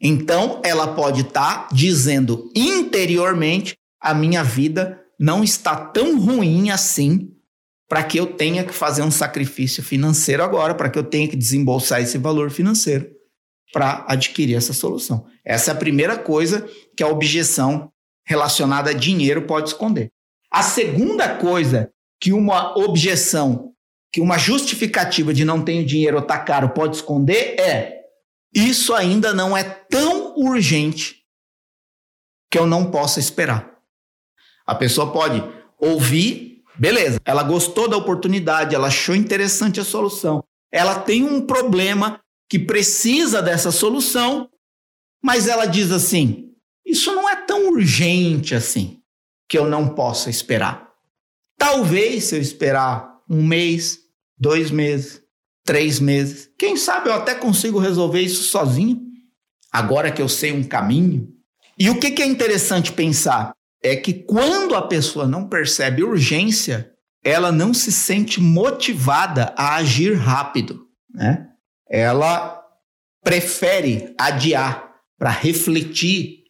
Então, 0.00 0.62
ela 0.64 0.94
pode 0.94 1.20
estar 1.20 1.68
tá 1.68 1.74
dizendo 1.74 2.50
interiormente: 2.56 3.74
a 4.00 4.14
minha 4.14 4.42
vida 4.42 4.98
não 5.20 5.44
está 5.44 5.76
tão 5.76 6.18
ruim 6.18 6.70
assim 6.70 7.32
para 7.86 8.02
que 8.02 8.18
eu 8.18 8.26
tenha 8.26 8.64
que 8.64 8.72
fazer 8.72 9.02
um 9.02 9.10
sacrifício 9.10 9.82
financeiro 9.82 10.42
agora, 10.42 10.74
para 10.74 10.88
que 10.88 10.98
eu 10.98 11.04
tenha 11.04 11.28
que 11.28 11.36
desembolsar 11.36 12.00
esse 12.00 12.16
valor 12.16 12.50
financeiro 12.50 13.06
para 13.72 14.04
adquirir 14.08 14.54
essa 14.54 14.72
solução. 14.72 15.26
Essa 15.44 15.70
é 15.70 15.74
a 15.74 15.76
primeira 15.76 16.16
coisa 16.16 16.66
que 16.96 17.02
a 17.02 17.08
objeção 17.08 17.90
relacionada 18.24 18.90
a 18.90 18.94
dinheiro 18.94 19.46
pode 19.46 19.68
esconder. 19.68 20.10
A 20.50 20.62
segunda 20.62 21.36
coisa 21.36 21.90
que 22.20 22.32
uma 22.32 22.76
objeção, 22.78 23.72
que 24.12 24.20
uma 24.20 24.38
justificativa 24.38 25.32
de 25.32 25.44
não 25.44 25.62
tenho 25.64 25.84
dinheiro 25.84 26.18
ou 26.18 26.22
tá 26.22 26.38
caro 26.38 26.70
pode 26.70 26.96
esconder 26.96 27.58
é 27.58 28.02
isso 28.54 28.92
ainda 28.92 29.32
não 29.32 29.56
é 29.56 29.64
tão 29.64 30.36
urgente 30.36 31.22
que 32.50 32.58
eu 32.58 32.66
não 32.66 32.90
possa 32.90 33.18
esperar. 33.18 33.78
A 34.66 34.74
pessoa 34.74 35.10
pode 35.10 35.42
ouvir, 35.78 36.62
beleza, 36.78 37.18
ela 37.24 37.42
gostou 37.42 37.88
da 37.88 37.96
oportunidade, 37.96 38.74
ela 38.74 38.88
achou 38.88 39.16
interessante 39.16 39.80
a 39.80 39.84
solução, 39.84 40.44
ela 40.70 41.00
tem 41.00 41.24
um 41.24 41.46
problema 41.46 42.20
que 42.48 42.58
precisa 42.58 43.40
dessa 43.40 43.72
solução, 43.72 44.50
mas 45.22 45.48
ela 45.48 45.64
diz 45.64 45.90
assim: 45.90 46.51
isso 46.92 47.14
não 47.14 47.26
é 47.26 47.36
tão 47.36 47.70
urgente 47.70 48.54
assim 48.54 49.00
que 49.48 49.56
eu 49.56 49.66
não 49.66 49.94
possa 49.94 50.28
esperar. 50.28 50.90
Talvez 51.58 52.24
se 52.24 52.36
eu 52.36 52.40
esperar 52.40 53.18
um 53.28 53.42
mês, 53.42 53.98
dois 54.38 54.70
meses, 54.70 55.22
três 55.64 55.98
meses. 55.98 56.50
Quem 56.58 56.76
sabe 56.76 57.08
eu 57.08 57.14
até 57.14 57.34
consigo 57.34 57.78
resolver 57.78 58.20
isso 58.20 58.44
sozinho, 58.44 59.00
agora 59.72 60.12
que 60.12 60.20
eu 60.20 60.28
sei 60.28 60.52
um 60.52 60.62
caminho. 60.62 61.28
E 61.78 61.88
o 61.88 61.98
que, 61.98 62.10
que 62.10 62.22
é 62.22 62.26
interessante 62.26 62.92
pensar 62.92 63.52
é 63.82 63.96
que 63.96 64.12
quando 64.12 64.74
a 64.74 64.86
pessoa 64.86 65.26
não 65.26 65.48
percebe 65.48 66.04
urgência, 66.04 66.92
ela 67.24 67.50
não 67.50 67.72
se 67.72 67.90
sente 67.90 68.38
motivada 68.38 69.54
a 69.56 69.76
agir 69.76 70.14
rápido, 70.14 70.86
né? 71.14 71.48
Ela 71.88 72.62
prefere 73.24 74.14
adiar 74.18 74.92
para 75.18 75.30
refletir 75.30 76.41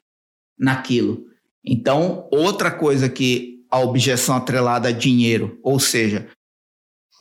naquilo. 0.59 1.25
Então, 1.65 2.29
outra 2.33 2.71
coisa 2.71 3.09
que 3.09 3.65
a 3.71 3.79
objeção 3.79 4.37
atrelada 4.37 4.89
a 4.89 4.93
dinheiro, 4.93 5.59
ou 5.63 5.81
seja, 5.81 6.29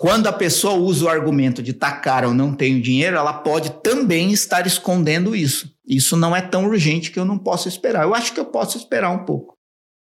quando 0.02 0.28
a 0.28 0.34
pessoa 0.34 0.74
usa 0.74 1.06
o 1.06 1.10
argumento 1.10 1.62
de 1.62 1.74
tá 1.74 1.92
caro 1.92 2.30
ou 2.30 2.34
não 2.34 2.56
tenho 2.56 2.82
dinheiro, 2.82 3.18
ela 3.18 3.34
pode 3.34 3.70
também 3.82 4.32
estar 4.32 4.66
escondendo 4.66 5.36
isso. 5.36 5.72
Isso 5.86 6.18
não 6.18 6.36
é 6.36 6.42
tão 6.42 6.66
urgente 6.66 7.12
que 7.12 7.20
eu 7.20 7.26
não 7.26 7.38
posso 7.38 7.68
esperar. 7.68 8.04
Eu 8.04 8.16
acho 8.16 8.34
que 8.34 8.40
eu 8.40 8.46
posso 8.46 8.78
esperar 8.78 9.12
um 9.12 9.26
pouco. 9.26 9.56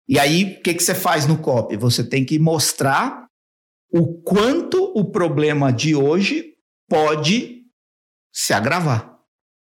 E 0.09 0.18
aí, 0.18 0.57
o 0.59 0.62
que, 0.62 0.72
que 0.72 0.83
você 0.83 0.94
faz 0.94 1.27
no 1.27 1.37
COP? 1.37 1.77
Você 1.77 2.03
tem 2.03 2.24
que 2.24 2.38
mostrar 2.38 3.27
o 3.92 4.22
quanto 4.22 4.83
o 4.96 5.05
problema 5.05 5.70
de 5.70 5.94
hoje 5.94 6.55
pode 6.88 7.62
se 8.33 8.55
agravar. 8.55 9.18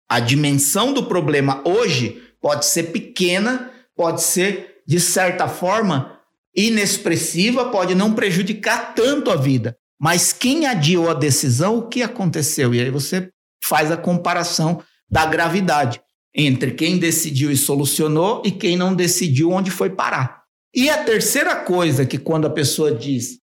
A 0.10 0.22
dimensão 0.22 0.94
do 0.94 1.06
problema 1.06 1.62
hoje 1.68 2.23
pode 2.44 2.66
ser 2.66 2.92
pequena, 2.92 3.72
pode 3.96 4.22
ser, 4.22 4.82
de 4.86 5.00
certa 5.00 5.48
forma, 5.48 6.20
inexpressiva, 6.54 7.72
pode 7.72 7.96
não 7.96 8.14
prejudicar 8.14 8.94
tanto 8.94 9.32
a 9.32 9.38
vida. 9.38 9.78
Mas 9.98 10.34
quem 10.34 10.66
adiou 10.66 11.10
a 11.10 11.14
decisão, 11.14 11.78
o 11.78 11.88
que 11.88 12.04
aconteceu? 12.04 12.76
E 12.76 12.82
aí 12.82 12.92
você 12.92 13.30
faz 13.64 13.90
a 13.90 13.96
comparação 13.96 14.84
da 15.10 15.26
gravidade 15.26 16.02
entre 16.36 16.72
quem 16.72 16.98
decidiu 16.98 17.50
e 17.50 17.56
solucionou 17.56 18.42
e 18.44 18.52
quem 18.52 18.76
não 18.76 18.94
decidiu 18.94 19.52
onde 19.52 19.72
foi 19.72 19.90
parar. 19.90 20.44
E 20.76 20.90
a 20.90 21.02
terceira 21.06 21.56
coisa 21.56 22.06
que 22.06 22.18
quando 22.18 22.46
a 22.46 22.50
pessoa 22.50 22.94
diz 22.94 23.38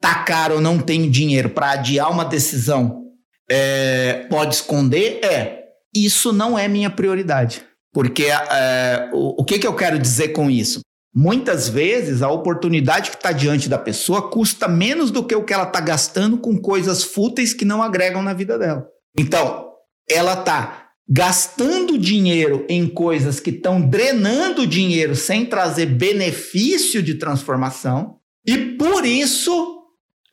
tá 0.00 0.22
caro 0.22 0.60
não 0.60 0.78
tenho 0.78 1.10
dinheiro 1.10 1.50
para 1.50 1.72
adiar 1.72 2.10
uma 2.10 2.24
decisão 2.24 3.04
é, 3.50 4.26
pode 4.30 4.54
esconder 4.54 5.20
é 5.24 5.64
isso 5.94 6.32
não 6.32 6.58
é 6.58 6.68
minha 6.68 6.88
prioridade. 6.88 7.68
Porque 7.92 8.24
é, 8.24 9.10
o, 9.12 9.42
o 9.42 9.44
que, 9.44 9.58
que 9.58 9.66
eu 9.66 9.74
quero 9.74 9.98
dizer 9.98 10.28
com 10.28 10.50
isso? 10.50 10.80
Muitas 11.14 11.68
vezes 11.68 12.22
a 12.22 12.30
oportunidade 12.30 13.10
que 13.10 13.16
está 13.16 13.32
diante 13.32 13.68
da 13.68 13.78
pessoa 13.78 14.30
custa 14.30 14.68
menos 14.68 15.10
do 15.10 15.24
que 15.24 15.34
o 15.34 15.44
que 15.44 15.52
ela 15.52 15.64
está 15.64 15.80
gastando 15.80 16.38
com 16.38 16.56
coisas 16.58 17.02
fúteis 17.02 17.54
que 17.54 17.64
não 17.64 17.82
agregam 17.82 18.22
na 18.22 18.34
vida 18.34 18.58
dela. 18.58 18.86
Então, 19.16 19.72
ela 20.08 20.34
está 20.34 20.88
gastando 21.08 21.98
dinheiro 21.98 22.66
em 22.68 22.86
coisas 22.86 23.40
que 23.40 23.50
estão 23.50 23.80
drenando 23.80 24.66
dinheiro 24.66 25.16
sem 25.16 25.46
trazer 25.46 25.86
benefício 25.86 27.02
de 27.02 27.14
transformação, 27.14 28.18
e 28.46 28.56
por 28.76 29.06
isso 29.06 29.78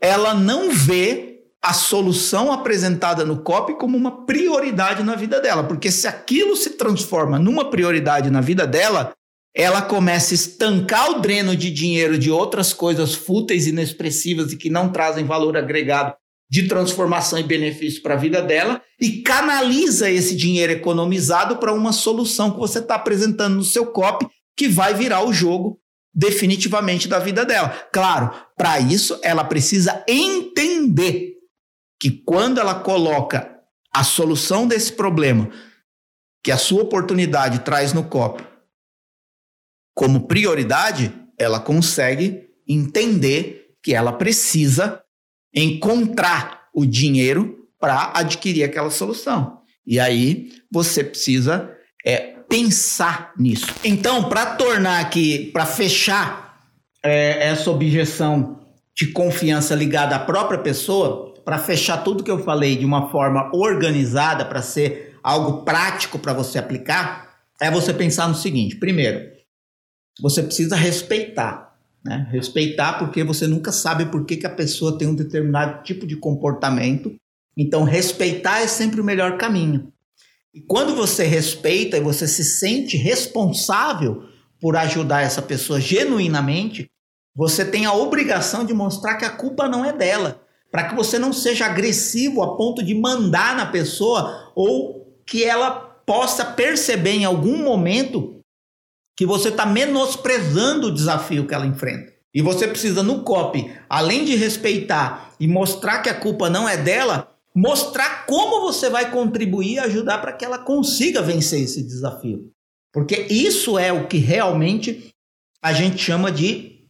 ela 0.02 0.34
não 0.34 0.72
vê 0.72 1.35
a 1.66 1.74
solução 1.74 2.52
apresentada 2.52 3.26
no 3.26 3.42
COP 3.42 3.74
como 3.74 3.98
uma 3.98 4.24
prioridade 4.24 5.02
na 5.02 5.16
vida 5.16 5.42
dela, 5.42 5.64
porque 5.64 5.90
se 5.90 6.08
aquilo 6.08 6.56
se 6.56 6.78
transforma 6.78 7.40
numa 7.40 7.72
prioridade 7.72 8.30
na 8.30 8.40
vida 8.40 8.68
dela, 8.68 9.16
ela 9.52 9.82
começa 9.82 10.32
a 10.32 10.36
estancar 10.36 11.10
o 11.10 11.22
dreno 11.22 11.56
de 11.56 11.72
dinheiro 11.72 12.20
de 12.20 12.30
outras 12.30 12.72
coisas 12.72 13.16
fúteis, 13.16 13.66
inexpressivas 13.66 14.54
e 14.54 14.58
que 14.58 14.70
não 14.70 14.92
trazem 14.92 15.26
valor 15.26 15.58
agregado 15.58 16.14
de 16.48 16.68
transformação 16.68 17.40
e 17.40 17.44
benefício 17.44 18.04
para 18.04 18.14
a 18.14 18.18
vida 18.18 18.44
dela 18.44 18.80
e 19.02 19.24
canaliza 19.24 20.08
esse 20.08 20.36
dinheiro 20.36 20.72
economizado 20.72 21.58
para 21.58 21.74
uma 21.74 21.92
solução 21.92 22.52
que 22.52 22.60
você 22.60 22.78
está 22.78 22.94
apresentando 22.94 23.56
no 23.56 23.64
seu 23.64 23.88
COP 23.88 24.28
que 24.56 24.68
vai 24.68 24.94
virar 24.94 25.26
o 25.26 25.34
jogo 25.34 25.80
definitivamente 26.14 27.08
da 27.08 27.18
vida 27.18 27.44
dela. 27.44 27.70
Claro, 27.92 28.30
para 28.56 28.80
isso 28.80 29.20
ela 29.24 29.44
precisa 29.44 30.04
entender 30.08 31.35
que 32.00 32.12
quando 32.12 32.60
ela 32.60 32.76
coloca 32.76 33.60
a 33.94 34.04
solução 34.04 34.68
desse 34.68 34.92
problema 34.94 35.50
que 36.44 36.52
a 36.52 36.58
sua 36.58 36.84
oportunidade 36.84 37.60
traz 37.60 37.94
no 37.94 38.04
COP 38.04 38.44
como 39.96 40.28
prioridade, 40.28 41.14
ela 41.40 41.60
consegue 41.60 42.50
entender 42.68 43.76
que 43.82 43.94
ela 43.94 44.12
precisa 44.12 45.02
encontrar 45.54 46.68
o 46.74 46.86
dinheiro 46.86 47.70
para 47.80 48.12
adquirir 48.14 48.64
aquela 48.64 48.90
solução. 48.90 49.62
E 49.88 50.00
aí 50.00 50.52
você 50.70 51.04
precisa 51.04 51.72
é, 52.06 52.36
pensar 52.50 53.32
nisso. 53.38 53.68
Então, 53.84 54.28
para 54.28 54.56
tornar 54.56 55.00
aqui, 55.00 55.52
para 55.52 55.66
fechar 55.66 56.60
é, 57.02 57.48
essa 57.48 57.72
objeção 57.72 58.60
de 58.96 59.08
confiança 59.08 59.76
ligada 59.76 60.16
à 60.16 60.20
própria 60.20 60.58
pessoa, 60.58 61.35
para 61.46 61.60
fechar 61.60 62.04
tudo 62.04 62.24
que 62.24 62.32
eu 62.32 62.44
falei 62.44 62.76
de 62.76 62.84
uma 62.84 63.10
forma 63.12 63.52
organizada, 63.54 64.44
para 64.44 64.64
ser 64.64 65.18
algo 65.24 65.64
prático 65.64 66.18
para 66.18 66.34
você 66.34 66.58
aplicar, 66.58 67.36
é 67.62 67.70
você 67.70 67.94
pensar 67.94 68.28
no 68.28 68.36
seguinte: 68.36 68.76
primeiro, 68.76 69.32
você 70.20 70.42
precisa 70.42 70.76
respeitar. 70.76 71.76
Né? 72.04 72.28
Respeitar 72.32 72.94
porque 72.94 73.24
você 73.24 73.48
nunca 73.48 73.72
sabe 73.72 74.08
por 74.08 74.26
que, 74.26 74.38
que 74.38 74.48
a 74.48 74.54
pessoa 74.54 74.98
tem 74.98 75.08
um 75.08 75.16
determinado 75.16 75.84
tipo 75.84 76.06
de 76.06 76.16
comportamento. 76.16 77.16
Então, 77.58 77.84
respeitar 77.84 78.60
é 78.60 78.68
sempre 78.68 79.00
o 79.00 79.04
melhor 79.04 79.38
caminho. 79.38 79.92
E 80.54 80.62
quando 80.62 80.96
você 80.96 81.26
respeita 81.26 81.98
e 81.98 82.02
você 82.02 82.28
se 82.28 82.44
sente 82.44 82.98
responsável 82.98 84.24
por 84.60 84.76
ajudar 84.78 85.22
essa 85.22 85.42
pessoa 85.42 85.82
genuinamente, 85.82 86.90
você 87.36 87.66
tem 87.66 87.86
a 87.86 87.94
obrigação 87.94 88.66
de 88.66 88.74
mostrar 88.74 89.16
que 89.16 89.26
a 89.26 89.30
culpa 89.30 89.68
não 89.68 89.84
é 89.84 89.92
dela, 89.92 90.45
para 90.76 90.90
que 90.90 90.96
você 90.96 91.18
não 91.18 91.32
seja 91.32 91.68
agressivo 91.68 92.44
a 92.44 92.58
ponto 92.58 92.84
de 92.84 92.94
mandar 92.94 93.56
na 93.56 93.66
pessoa 93.66 94.52
ou 94.54 95.18
que 95.26 95.42
ela 95.42 95.72
possa 95.72 96.44
perceber 96.44 97.12
em 97.12 97.24
algum 97.24 97.60
momento 97.60 98.42
que 99.18 99.26
você 99.26 99.48
está 99.48 99.66
menosprezando 99.66 100.88
o 100.88 100.94
desafio 100.94 101.48
que 101.48 101.54
ela 101.54 101.66
enfrenta. 101.66 102.12
E 102.34 102.42
você 102.42 102.68
precisa, 102.68 103.02
no 103.02 103.24
COP, 103.24 103.74
além 103.88 104.26
de 104.26 104.36
respeitar 104.36 105.34
e 105.40 105.48
mostrar 105.48 106.02
que 106.02 106.10
a 106.10 106.20
culpa 106.20 106.50
não 106.50 106.68
é 106.68 106.76
dela, 106.76 107.34
mostrar 107.56 108.26
como 108.26 108.60
você 108.60 108.90
vai 108.90 109.10
contribuir 109.10 109.76
e 109.76 109.80
ajudar 109.80 110.18
para 110.18 110.34
que 110.34 110.44
ela 110.44 110.58
consiga 110.58 111.22
vencer 111.22 111.62
esse 111.62 111.82
desafio. 111.84 112.52
Porque 112.92 113.28
isso 113.30 113.80
é 113.80 113.94
o 113.94 114.10
que 114.10 114.18
realmente 114.18 115.10
a 115.64 115.72
gente 115.72 116.00
chama 116.00 116.30
de 116.30 116.86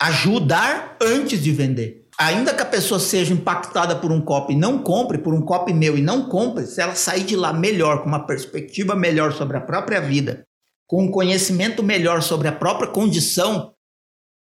ajudar 0.00 0.96
antes 1.02 1.42
de 1.42 1.50
vender. 1.50 1.99
Ainda 2.20 2.52
que 2.52 2.62
a 2.62 2.66
pessoa 2.66 3.00
seja 3.00 3.32
impactada 3.32 3.96
por 3.96 4.12
um 4.12 4.20
COP 4.20 4.52
e 4.52 4.56
não 4.56 4.82
compre, 4.82 5.18
por 5.18 5.32
um 5.32 5.40
COP 5.40 5.72
meu 5.72 5.96
e 5.96 6.02
não 6.02 6.28
compre, 6.28 6.66
se 6.66 6.80
ela 6.80 6.94
sair 6.94 7.24
de 7.24 7.34
lá 7.34 7.52
melhor, 7.52 8.02
com 8.02 8.08
uma 8.08 8.26
perspectiva 8.26 8.94
melhor 8.94 9.32
sobre 9.32 9.56
a 9.56 9.60
própria 9.60 10.00
vida 10.00 10.46
com 10.90 11.04
um 11.04 11.10
conhecimento 11.12 11.84
melhor 11.84 12.20
sobre 12.20 12.48
a 12.48 12.52
própria 12.52 12.88
condição, 12.88 13.72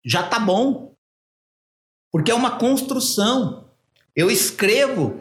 já 0.05 0.23
tá 0.23 0.39
bom. 0.39 0.95
Porque 2.09 2.31
é 2.31 2.33
uma 2.33 2.57
construção. 2.57 3.69
Eu 4.15 4.31
escrevo 4.31 5.19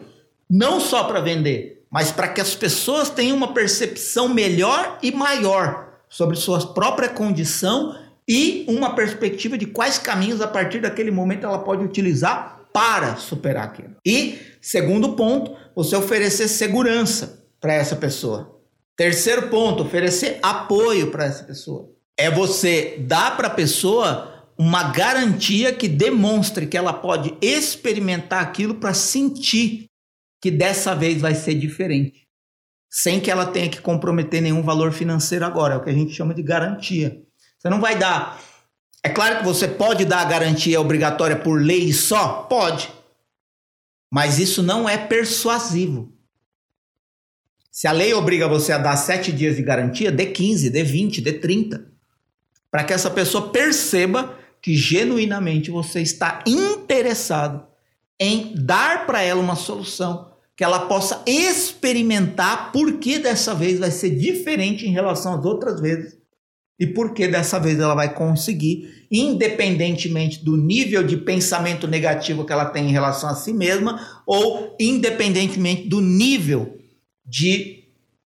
não 0.49 0.79
só 0.79 1.03
para 1.03 1.19
vender, 1.19 1.85
mas 1.91 2.09
para 2.09 2.29
que 2.29 2.39
as 2.39 2.55
pessoas 2.55 3.09
tenham 3.09 3.35
uma 3.35 3.53
percepção 3.53 4.29
melhor 4.29 4.97
e 5.03 5.11
maior 5.11 5.99
sobre 6.07 6.37
sua 6.37 6.73
própria 6.73 7.09
condição 7.09 7.93
e 8.29 8.63
uma 8.67 8.93
perspectiva 8.93 9.57
de 9.57 9.65
quais 9.65 9.97
caminhos 9.97 10.39
a 10.39 10.47
partir 10.47 10.79
daquele 10.79 11.09
momento 11.09 11.45
ela 11.47 11.57
pode 11.57 11.83
utilizar 11.83 12.63
para 12.71 13.15
superar 13.15 13.65
aquilo. 13.65 13.95
E, 14.05 14.37
segundo 14.61 15.15
ponto, 15.15 15.57
você 15.75 15.95
oferecer 15.95 16.47
segurança 16.47 17.43
para 17.59 17.73
essa 17.73 17.95
pessoa. 17.95 18.61
Terceiro 18.95 19.49
ponto, 19.49 19.81
oferecer 19.81 20.37
apoio 20.43 21.09
para 21.09 21.25
essa 21.25 21.43
pessoa. 21.43 21.89
É 22.15 22.29
você 22.29 22.97
dar 22.99 23.35
para 23.35 23.47
a 23.47 23.51
pessoa 23.51 24.45
uma 24.55 24.91
garantia 24.91 25.73
que 25.73 25.87
demonstre 25.87 26.67
que 26.67 26.77
ela 26.77 26.93
pode 26.93 27.35
experimentar 27.41 28.43
aquilo 28.43 28.75
para 28.75 28.93
sentir 28.93 29.85
que 30.41 30.51
dessa 30.51 30.93
vez 30.93 31.19
vai 31.19 31.33
ser 31.33 31.55
diferente, 31.55 32.27
sem 32.91 33.19
que 33.19 33.31
ela 33.31 33.45
tenha 33.45 33.69
que 33.69 33.81
comprometer 33.81 34.41
nenhum 34.41 34.61
valor 34.61 34.91
financeiro 34.91 35.45
agora, 35.45 35.73
é 35.73 35.77
o 35.77 35.83
que 35.83 35.89
a 35.89 35.93
gente 35.93 36.13
chama 36.13 36.33
de 36.33 36.43
garantia. 36.43 37.23
Você 37.59 37.69
não 37.69 37.81
vai 37.81 37.97
dar. 37.97 38.41
É 39.03 39.09
claro 39.09 39.39
que 39.39 39.43
você 39.43 39.67
pode 39.67 40.05
dar 40.05 40.21
a 40.21 40.25
garantia 40.25 40.79
obrigatória 40.79 41.35
por 41.35 41.61
lei 41.61 41.91
só? 41.91 42.43
Pode. 42.43 42.89
Mas 44.09 44.39
isso 44.39 44.63
não 44.63 44.87
é 44.87 44.97
persuasivo. 44.97 46.11
Se 47.69 47.85
a 47.85 47.91
lei 47.91 48.13
obriga 48.13 48.47
você 48.47 48.71
a 48.71 48.77
dar 48.77 48.95
sete 48.95 49.31
dias 49.31 49.57
de 49.57 49.61
garantia, 49.61 50.11
dê 50.11 50.27
15, 50.27 50.69
dê 50.69 50.83
20, 50.83 51.21
dê 51.21 51.33
30. 51.33 51.85
Para 52.71 52.83
que 52.83 52.93
essa 52.93 53.09
pessoa 53.09 53.49
perceba 53.49 54.37
que 54.61 54.75
genuinamente 54.75 55.69
você 55.69 56.01
está 56.01 56.43
interessado 56.47 57.67
em 58.19 58.53
dar 58.55 59.05
para 59.05 59.21
ela 59.21 59.41
uma 59.41 59.55
solução, 59.55 60.31
que 60.55 60.63
ela 60.63 60.87
possa 60.87 61.23
experimentar 61.25 62.71
por 62.71 62.99
que 62.99 63.17
dessa 63.19 63.53
vez 63.53 63.79
vai 63.79 63.91
ser 63.91 64.11
diferente 64.11 64.85
em 64.85 64.91
relação 64.91 65.39
às 65.39 65.45
outras 65.45 65.79
vezes 65.79 66.18
e 66.79 66.87
por 66.87 67.13
que 67.13 67.27
dessa 67.27 67.59
vez 67.59 67.77
ela 67.79 67.93
vai 67.93 68.13
conseguir, 68.13 69.05
independentemente 69.11 70.43
do 70.43 70.55
nível 70.55 71.03
de 71.03 71.17
pensamento 71.17 71.87
negativo 71.87 72.45
que 72.45 72.53
ela 72.53 72.65
tem 72.65 72.87
em 72.87 72.91
relação 72.91 73.29
a 73.29 73.35
si 73.35 73.51
mesma 73.51 74.21
ou 74.25 74.75
independentemente 74.79 75.89
do 75.89 75.99
nível 75.99 76.77
de 77.25 77.79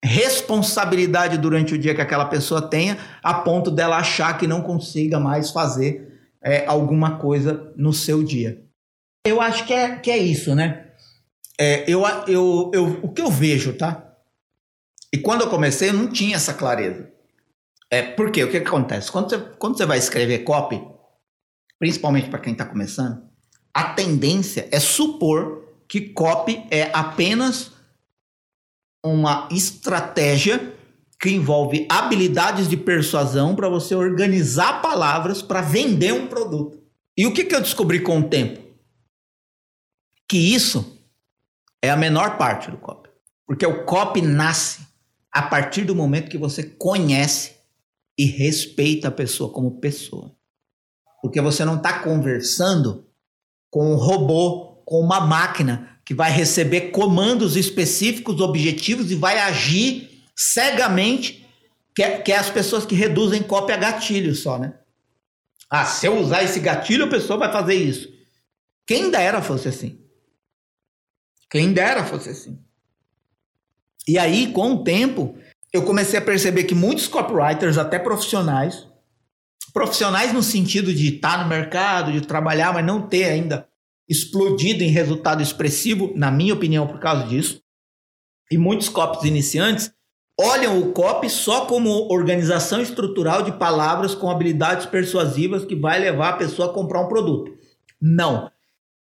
responsabilidade 0.04 1.38
durante 1.38 1.74
o 1.74 1.78
dia 1.78 1.96
que 1.96 2.02
aquela 2.02 2.26
pessoa 2.26 2.62
tenha, 2.62 2.98
a 3.24 3.34
ponto 3.34 3.72
dela 3.72 3.98
achar 3.98 4.38
que 4.38 4.46
não 4.46 4.62
consiga 4.62 5.20
mais 5.20 5.50
fazer 5.50 6.30
é, 6.44 6.66
alguma 6.68 7.18
coisa 7.18 7.72
no 7.78 7.94
seu 7.94 8.22
dia. 8.22 8.62
Eu 9.26 9.39
acho 9.39 9.66
que 9.66 9.74
é, 9.74 9.96
que 9.96 10.12
é 10.12 10.18
isso, 10.18 10.54
né? 10.54 10.88
É, 11.58 11.89
eu, 11.89 12.04
eu, 12.28 12.72
eu, 12.74 13.00
o 13.02 13.10
que 13.10 13.22
eu 13.22 13.32
vejo, 13.32 13.74
tá? 13.74 14.13
E 15.13 15.18
quando 15.18 15.42
eu 15.42 15.50
comecei, 15.50 15.89
eu 15.89 15.94
não 15.94 16.08
tinha 16.08 16.36
essa 16.36 16.54
clareza. 16.54 17.12
É, 17.93 18.01
por 18.01 18.32
quê? 18.32 18.43
O 18.43 18.49
que, 18.49 18.60
que 18.60 18.67
acontece? 18.67 19.12
Quando 19.12 19.29
você, 19.29 19.38
quando 19.60 19.77
você 19.77 19.86
vai 19.86 19.99
escrever 19.99 20.39
copy, 20.39 20.82
principalmente 21.77 22.27
para 22.27 22.39
quem 22.39 22.53
está 22.53 22.65
começando, 22.65 23.21
a 23.71 23.84
tendência 23.93 24.67
é 24.71 24.79
supor 24.79 25.63
que 25.88 26.10
copy 26.10 26.65
é 26.71 26.89
apenas 26.91 27.71
uma 29.06 29.47
estratégia 29.51 30.73
que 31.19 31.29
envolve 31.29 31.86
habilidades 31.88 32.67
de 32.67 32.75
persuasão 32.75 33.56
para 33.56 33.69
você 33.69 33.93
organizar 33.93 34.82
palavras 34.82 35.43
para 35.43 35.62
vender 35.62 36.13
um 36.13 36.25
produto. 36.25 36.82
E 37.15 37.27
o 37.27 37.34
que, 37.34 37.43
que 37.43 37.53
eu 37.53 37.62
descobri 37.62 37.99
com 37.99 38.21
o 38.21 38.27
tempo? 38.27 38.60
Que 40.27 40.38
isso 40.38 40.99
é 41.79 41.91
a 41.91 41.95
menor 41.95 42.39
parte 42.39 42.71
do 42.71 42.77
copy. 42.77 43.12
Porque 43.45 43.67
o 43.67 43.86
copy 43.86 44.19
nasce 44.19 44.82
a 45.32 45.43
partir 45.43 45.84
do 45.84 45.93
momento 45.93 46.32
que 46.32 46.39
você 46.39 46.63
conhece 46.63 47.53
e 48.17 48.26
respeita 48.26 49.08
a 49.08 49.12
pessoa 49.12 49.52
como 49.52 49.80
pessoa. 49.80 50.36
Porque 51.21 51.41
você 51.41 51.63
não 51.65 51.78
está 51.78 51.99
conversando 51.99 53.08
com 53.69 53.93
um 53.93 53.95
robô, 53.95 54.82
com 54.86 54.99
uma 54.99 55.21
máquina 55.21 55.99
que 56.06 56.13
vai 56.13 56.32
receber 56.32 56.91
comandos 56.91 57.56
específicos, 57.56 58.41
objetivos 58.41 59.10
e 59.10 59.15
vai 59.15 59.39
agir 59.39 60.23
cegamente, 60.36 61.47
que 61.95 62.04
é, 62.04 62.21
que 62.21 62.32
é 62.32 62.38
as 62.38 62.49
pessoas 62.49 62.86
que 62.86 62.95
reduzem 62.95 63.41
cópia 63.41 63.76
a 63.76 63.80
gatilho 63.80 64.36
só, 64.36 64.60
né? 64.60 64.73
Ah, 65.69 65.86
se 65.86 66.06
eu 66.06 66.19
usar 66.19 66.43
esse 66.43 66.60
gatilho, 66.60 67.06
a 67.06 67.10
pessoa 67.10 67.39
vai 67.39 67.52
fazer 67.52 67.76
isso. 67.76 68.10
Quem 68.86 69.10
dera 69.10 69.41
fosse 69.41 69.69
assim. 69.69 69.99
Quem 71.49 71.73
dera 71.73 72.04
fosse 72.04 72.30
assim. 72.30 72.60
E 74.08 74.17
aí, 74.17 74.52
com 74.52 74.73
o 74.73 74.84
tempo, 74.84 75.38
eu 75.74 75.82
comecei 75.84 76.20
a 76.20 76.22
perceber 76.22 76.66
que 76.66 76.76
muitos 76.76 77.08
copywriters, 77.08 77.80
até 77.80 77.98
profissionais, 77.98 78.88
profissionais 79.74 80.32
no 80.32 80.44
sentido 80.44 80.94
de 80.94 81.16
estar 81.16 81.42
no 81.42 81.50
mercado, 81.50 82.12
de 82.12 82.22
trabalhar, 82.22 82.72
mas 82.72 82.86
não 82.86 83.08
ter 83.08 83.26
ainda 83.26 83.68
explodido 84.08 84.84
em 84.84 84.90
resultado 84.90 85.42
expressivo, 85.42 86.14
na 86.16 86.30
minha 86.30 86.54
opinião, 86.54 86.86
por 86.86 87.00
causa 87.00 87.28
disso. 87.28 87.60
E 88.52 88.58
muitos 88.58 88.88
copies 88.88 89.24
iniciantes 89.24 89.92
olham 90.40 90.80
o 90.80 90.92
copy 90.92 91.28
só 91.30 91.66
como 91.66 92.14
organização 92.14 92.80
estrutural 92.80 93.42
de 93.42 93.54
palavras 93.54 94.14
com 94.14 94.30
habilidades 94.30 94.86
persuasivas 94.86 95.66
que 95.66 95.76
vai 95.76 96.00
levar 96.00 96.30
a 96.30 96.38
pessoa 96.38 96.70
a 96.70 96.74
comprar 96.74 97.02
um 97.02 97.08
produto. 97.08 97.52
Não. 98.00 98.52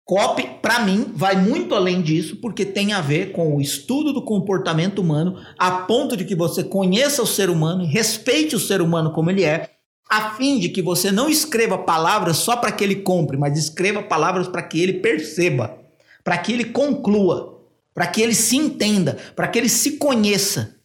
Copy, 0.07 0.47
para 0.61 0.79
mim, 0.79 1.11
vai 1.13 1.35
muito 1.35 1.75
além 1.75 2.01
disso, 2.01 2.37
porque 2.37 2.63
tem 2.63 2.93
a 2.93 3.01
ver 3.01 3.33
com 3.33 3.53
o 3.57 3.59
estudo 3.59 4.13
do 4.13 4.21
comportamento 4.21 4.99
humano, 4.99 5.37
a 5.59 5.69
ponto 5.69 6.15
de 6.15 6.23
que 6.23 6.33
você 6.33 6.63
conheça 6.63 7.21
o 7.21 7.27
ser 7.27 7.49
humano 7.49 7.85
respeite 7.85 8.55
o 8.55 8.59
ser 8.59 8.81
humano 8.81 9.11
como 9.11 9.29
ele 9.29 9.43
é, 9.43 9.71
a 10.09 10.29
fim 10.35 10.59
de 10.59 10.69
que 10.69 10.81
você 10.81 11.11
não 11.11 11.29
escreva 11.29 11.77
palavras 11.77 12.37
só 12.37 12.55
para 12.55 12.71
que 12.71 12.85
ele 12.85 12.95
compre, 12.95 13.35
mas 13.35 13.59
escreva 13.59 14.01
palavras 14.01 14.47
para 14.47 14.63
que 14.63 14.81
ele 14.81 14.93
perceba, 14.93 15.77
para 16.23 16.37
que 16.37 16.53
ele 16.53 16.63
conclua, 16.63 17.61
para 17.93 18.07
que 18.07 18.21
ele 18.21 18.33
se 18.33 18.55
entenda, 18.55 19.17
para 19.35 19.49
que 19.49 19.59
ele 19.59 19.67
se 19.67 19.97
conheça. 19.97 20.77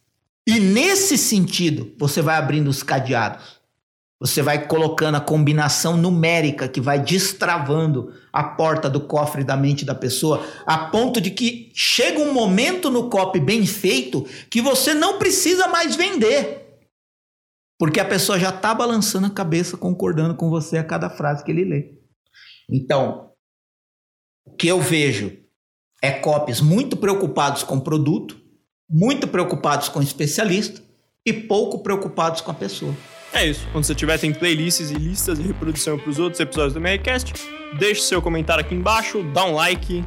E 0.45 0.59
nesse 0.59 1.17
sentido, 1.17 1.93
você 1.97 2.21
vai 2.21 2.35
abrindo 2.35 2.67
os 2.67 2.83
cadeados. 2.83 3.62
Você 4.23 4.41
vai 4.41 4.69
colocando 4.69 5.15
a 5.15 5.19
combinação 5.19 5.97
numérica 5.97 6.65
que 6.69 6.79
vai 6.79 6.97
destravando 6.97 8.13
a 8.31 8.41
porta 8.41 8.89
do 8.89 9.01
cofre 9.01 9.43
da 9.43 9.57
mente 9.57 9.83
da 9.83 9.93
pessoa, 9.93 10.47
a 10.65 10.77
ponto 10.77 11.19
de 11.19 11.29
que 11.29 11.73
chega 11.75 12.19
um 12.19 12.31
momento 12.31 12.89
no 12.89 13.09
copy 13.09 13.41
bem 13.41 13.65
feito 13.65 14.25
que 14.49 14.61
você 14.61 14.93
não 14.93 15.19
precisa 15.19 15.67
mais 15.67 15.97
vender. 15.97 16.79
Porque 17.77 17.99
a 17.99 18.05
pessoa 18.05 18.39
já 18.39 18.47
está 18.47 18.73
balançando 18.73 19.27
a 19.27 19.29
cabeça, 19.29 19.75
concordando 19.75 20.35
com 20.35 20.49
você 20.49 20.77
a 20.77 20.85
cada 20.85 21.09
frase 21.09 21.43
que 21.43 21.51
ele 21.51 21.65
lê. 21.65 21.97
Então, 22.71 23.29
o 24.45 24.55
que 24.55 24.69
eu 24.69 24.79
vejo 24.79 25.37
é 26.01 26.11
copies 26.13 26.61
muito 26.61 26.95
preocupados 26.95 27.61
com 27.63 27.75
o 27.75 27.81
produto, 27.81 28.39
muito 28.89 29.27
preocupados 29.27 29.89
com 29.89 29.99
o 29.99 30.03
especialista 30.03 30.81
e 31.25 31.33
pouco 31.33 31.83
preocupados 31.83 32.39
com 32.39 32.51
a 32.51 32.53
pessoa. 32.53 32.95
É 33.33 33.47
isso. 33.47 33.67
Quando 33.71 33.83
você 33.83 33.95
tiver, 33.95 34.17
tem 34.19 34.31
playlists 34.31 34.91
e 34.91 34.93
listas 34.93 35.39
de 35.39 35.47
reprodução 35.47 35.97
para 35.97 36.09
os 36.09 36.19
outros 36.19 36.39
episódios 36.39 36.73
do 36.73 36.79
Mercast. 36.79 37.33
Deixe 37.77 38.01
seu 38.01 38.21
comentário 38.21 38.63
aqui 38.63 38.75
embaixo, 38.75 39.23
dá 39.33 39.43
um 39.45 39.55
like, 39.55 40.03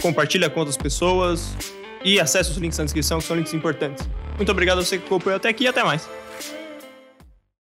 compartilha 0.00 0.48
com 0.48 0.60
outras 0.60 0.76
pessoas 0.76 1.56
e 2.04 2.20
acesse 2.20 2.50
os 2.50 2.56
links 2.56 2.78
na 2.78 2.84
descrição, 2.84 3.18
que 3.18 3.24
são 3.24 3.36
links 3.36 3.52
importantes. 3.52 4.08
Muito 4.36 4.52
obrigado 4.52 4.78
a 4.78 4.84
você 4.84 4.98
que 4.98 5.04
acompanhou 5.04 5.36
até 5.36 5.48
aqui 5.48 5.64
e 5.64 5.68
até 5.68 5.82
mais. 5.82 6.08